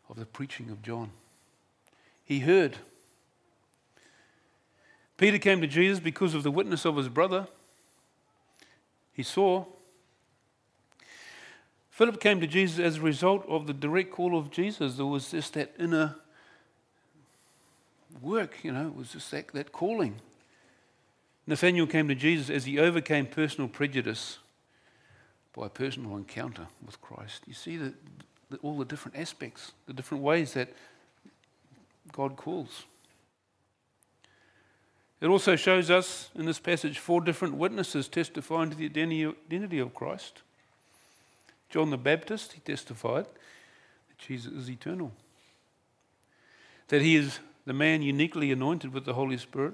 [0.09, 1.11] of the preaching of John.
[2.23, 2.77] He heard.
[5.17, 7.47] Peter came to Jesus because of the witness of his brother.
[9.13, 9.65] He saw.
[11.89, 14.95] Philip came to Jesus as a result of the direct call of Jesus.
[14.95, 16.15] There was just that inner
[18.21, 20.21] work, you know, it was just that, that calling.
[21.47, 24.39] Nathaniel came to Jesus as he overcame personal prejudice
[25.55, 27.43] by a personal encounter with Christ.
[27.47, 27.93] You see that
[28.49, 30.69] the, all the different aspects, the different ways that
[32.11, 32.85] God calls.
[35.21, 39.93] It also shows us in this passage four different witnesses testifying to the identity of
[39.93, 40.41] Christ.
[41.69, 45.11] John the Baptist, he testified that Jesus is eternal,
[46.89, 49.73] that he is the man uniquely anointed with the Holy Spirit,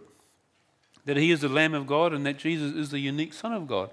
[1.05, 3.67] that he is the Lamb of God, and that Jesus is the unique Son of
[3.67, 3.91] God.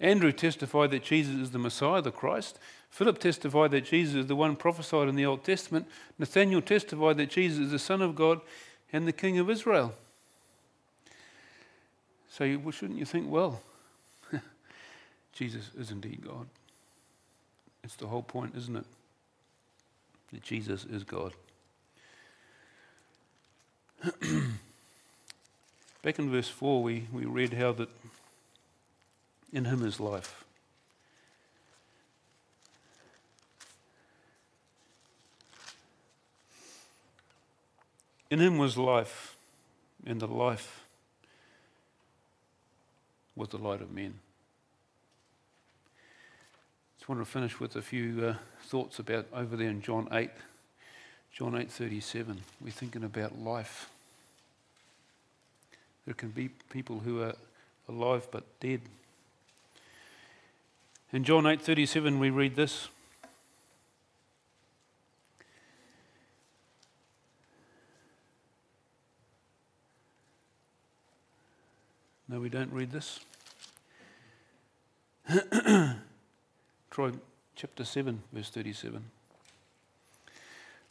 [0.00, 2.58] Andrew testified that Jesus is the Messiah, the Christ.
[2.90, 5.86] Philip testified that Jesus is the one prophesied in the Old Testament.
[6.18, 8.40] Nathaniel testified that Jesus is the Son of God
[8.92, 9.92] and the King of Israel.
[12.30, 13.60] So, shouldn't you think, well,
[15.32, 16.46] Jesus is indeed God?
[17.82, 18.84] It's the whole point, isn't it?
[20.32, 21.32] That Jesus is God.
[26.02, 27.88] Back in verse 4, we, we read how that
[29.52, 30.44] in him is life.
[38.30, 39.36] In him was life,
[40.06, 40.84] and the life
[43.34, 44.18] was the light of men.
[46.98, 48.34] Just want to finish with a few uh,
[48.64, 50.30] thoughts about over there in John 8.
[51.32, 52.38] John 8:37.
[52.60, 53.88] We're thinking about life.
[56.08, 57.34] There can be people who are
[57.86, 58.80] alive but dead.
[61.12, 62.88] In John 8:37 we read this.
[72.26, 73.20] No, we don't read this.
[76.90, 77.12] Try
[77.54, 79.04] chapter 7, verse 37.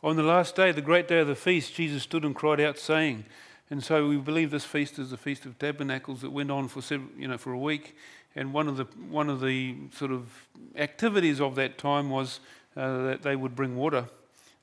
[0.03, 2.77] On the last day, the great day of the feast, Jesus stood and cried out,
[2.77, 3.25] saying,
[3.69, 6.81] and so we believe this feast is the Feast of Tabernacles that went on for
[6.81, 7.95] several, you know, for a week.
[8.35, 12.39] And one of the, one of the sort of activities of that time was
[12.77, 14.05] uh, that they would bring water,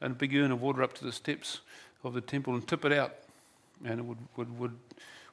[0.00, 1.60] and a big urn of water up to the steps
[2.02, 3.14] of the temple and tip it out.
[3.84, 4.76] And it would, would, would,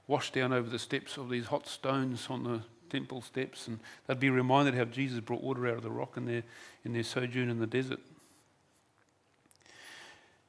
[0.08, 2.60] wash down over the steps of these hot stones on the
[2.90, 6.26] temple steps, and they'd be reminded how Jesus brought water out of the rock in
[6.26, 6.44] their,
[6.84, 8.00] in their sojourn in the desert.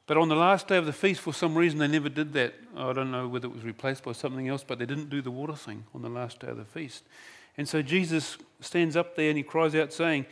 [0.07, 2.55] But on the last day of the feast, for some reason, they never did that.
[2.77, 5.31] I don't know whether it was replaced by something else, but they didn't do the
[5.31, 7.05] water thing on the last day of the feast.
[7.57, 10.27] And so Jesus stands up there and he cries out, saying,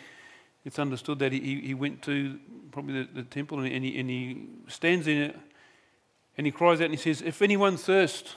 [0.65, 2.39] It's understood that he, he went to
[2.73, 5.39] probably the, the temple and he, and he stands in it
[6.37, 8.35] and he cries out and he says, If anyone thirsts,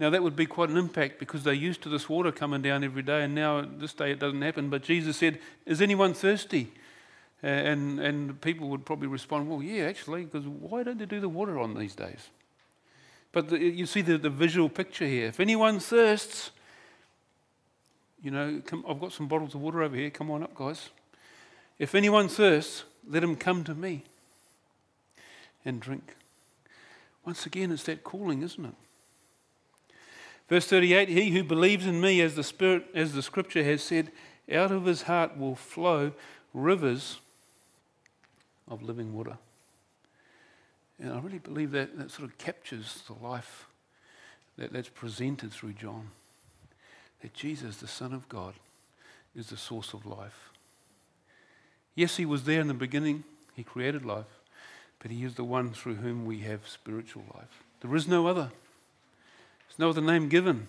[0.00, 2.82] now, that would be quite an impact because they're used to this water coming down
[2.82, 4.70] every day, and now this day it doesn't happen.
[4.70, 6.72] But Jesus said, Is anyone thirsty?
[7.42, 11.28] And, and people would probably respond, Well, yeah, actually, because why don't they do the
[11.28, 12.28] water on these days?
[13.32, 15.26] But the, you see the, the visual picture here.
[15.26, 16.50] If anyone thirsts,
[18.22, 20.10] you know, come, I've got some bottles of water over here.
[20.10, 20.90] Come on up, guys.
[21.78, 24.04] If anyone thirsts, let him come to me
[25.64, 26.16] and drink.
[27.24, 28.74] Once again, it's that calling, isn't it?
[30.48, 34.10] Verse 38 He who believes in me, as the, Spirit, as the scripture has said,
[34.52, 36.12] out of his heart will flow
[36.52, 37.18] rivers
[38.70, 39.36] of living water.
[40.98, 43.66] And I really believe that that sort of captures the life
[44.56, 46.10] that, that's presented through John.
[47.22, 48.54] That Jesus, the Son of God,
[49.36, 50.50] is the source of life.
[51.94, 54.40] Yes, he was there in the beginning, he created life,
[55.00, 57.62] but he is the one through whom we have spiritual life.
[57.80, 58.50] There is no other.
[59.68, 60.68] There's no other name given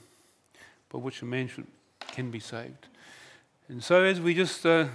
[0.92, 1.68] by which a man should,
[2.12, 2.88] can be saved.
[3.72, 4.88] And so, as we just uh,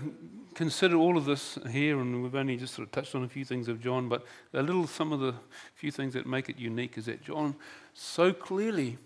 [0.55, 3.43] consider all of this here, and we've only just sort of touched on a few
[3.43, 4.23] things of John, but
[4.53, 5.33] a little, some of the
[5.77, 7.55] few things that make it unique is that John
[7.95, 8.99] so clearly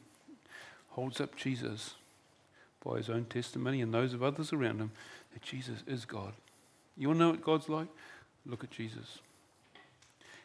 [0.88, 1.94] holds up Jesus
[2.84, 4.90] by his own testimony and those of others around him
[5.34, 6.32] that Jesus is God.
[6.96, 7.88] You want to know what God's like?
[8.46, 9.20] Look at Jesus.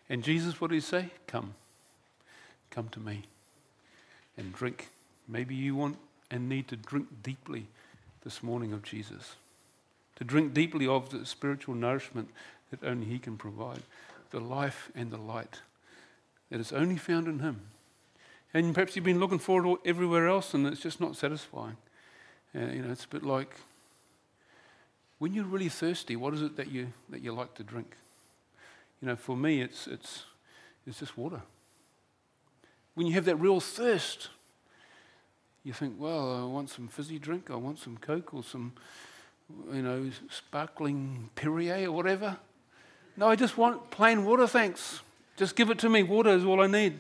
[0.08, 1.10] And Jesus, what did he say?
[1.26, 1.56] Come.
[2.70, 3.24] Come to me
[4.38, 4.90] and drink.
[5.28, 5.98] Maybe you want
[6.30, 7.66] and need to drink deeply
[8.26, 9.36] this morning of Jesus,
[10.18, 12.30] to drink deeply of the spiritual nourishment
[12.72, 13.84] that only He can provide,
[14.32, 15.62] the life and the light
[16.50, 17.62] that is only found in Him.
[18.54, 21.78] And perhaps you've been looking for it everywhere else and it's just not satisfying.
[22.54, 23.56] Uh, you know, it's a bit like
[25.20, 27.96] when you're really thirsty, what is it that you, that you like to drink?
[29.02, 30.24] You know, for me, it's, it's,
[30.86, 31.42] it's just water
[32.96, 34.30] when you have that real thirst,
[35.66, 38.74] you think, well, I want some fizzy drink, I want some Coke or some,
[39.74, 42.38] you know, sparkling Perrier or whatever.
[43.18, 45.02] No, I just want plain water, thanks.
[45.36, 46.04] Just give it to me.
[46.04, 47.00] Water is all I need.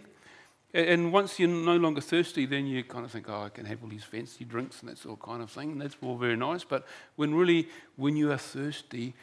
[0.73, 3.81] And once you're no longer thirsty, then you kind of think, oh, I can have
[3.81, 5.71] all these fancy drinks and that sort of kind of thing.
[5.71, 6.65] And that's all very nice.
[6.65, 6.85] But
[7.15, 9.13] when really, when you are thirsty,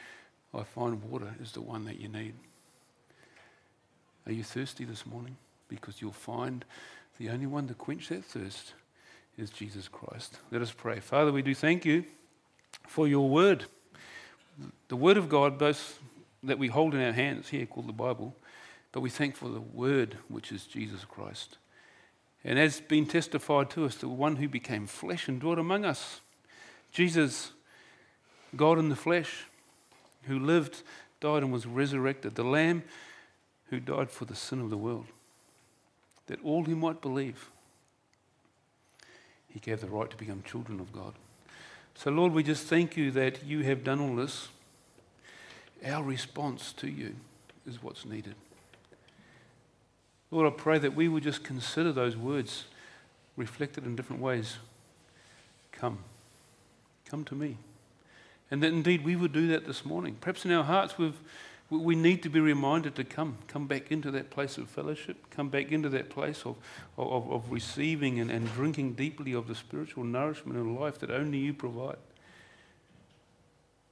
[0.54, 2.32] I find water is the one that you need.
[4.24, 5.36] Are you thirsty this morning?
[5.74, 6.64] because you'll find
[7.18, 8.74] the only one to quench that thirst
[9.38, 10.38] is Jesus Christ.
[10.50, 11.00] Let us pray.
[11.00, 12.04] Father, we do thank you
[12.86, 13.64] for your word,
[14.88, 15.98] the word of God, both
[16.42, 18.34] that we hold in our hands here, called the Bible,
[18.92, 21.56] but we thank for the word, which is Jesus Christ.
[22.44, 26.20] And as been testified to us, the one who became flesh and dwelt among us,
[26.90, 27.52] Jesus,
[28.56, 29.44] God in the flesh,
[30.24, 30.82] who lived,
[31.20, 32.82] died, and was resurrected, the Lamb
[33.70, 35.06] who died for the sin of the world
[36.26, 37.50] that all who might believe,
[39.52, 41.14] he gave the right to become children of God.
[41.94, 44.48] So, Lord, we just thank you that you have done all this.
[45.86, 47.14] Our response to you
[47.66, 48.34] is what's needed.
[50.30, 52.64] Lord, I pray that we would just consider those words
[53.36, 54.56] reflected in different ways.
[55.70, 55.98] Come.
[57.04, 57.58] Come to me.
[58.50, 60.16] And that indeed we would do that this morning.
[60.20, 61.18] Perhaps in our hearts we've
[61.78, 65.48] we need to be reminded to come, come back into that place of fellowship, come
[65.48, 66.56] back into that place of,
[66.98, 71.38] of, of receiving and, and drinking deeply of the spiritual nourishment and life that only
[71.38, 71.96] you provide.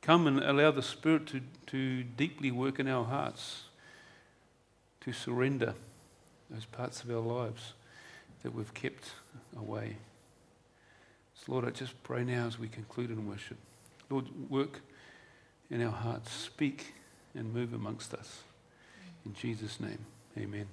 [0.02, 3.64] Come and allow the Spirit to, to deeply work in our hearts,
[5.02, 5.74] to surrender
[6.50, 7.74] those parts of our lives
[8.42, 9.12] that we've kept
[9.56, 9.96] away.
[11.34, 13.58] So, Lord, I just pray now as we conclude in worship.
[14.10, 14.80] Lord, work
[15.70, 16.94] in our hearts, speak
[17.34, 18.42] and move amongst us.
[19.24, 19.98] In Jesus' name,
[20.38, 20.66] amen.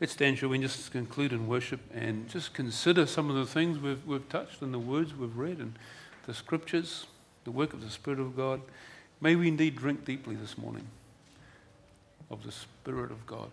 [0.00, 3.78] Let's stand, shall we, just conclude in worship and just consider some of the things
[3.78, 5.78] we've, we've touched and the words we've read and
[6.26, 7.06] the scriptures,
[7.44, 8.60] the work of the Spirit of God.
[9.20, 10.86] May we indeed drink deeply this morning
[12.30, 13.50] of the Spirit of God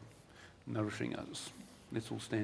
[0.66, 1.50] nourishing us.
[1.92, 2.38] Let's all stand.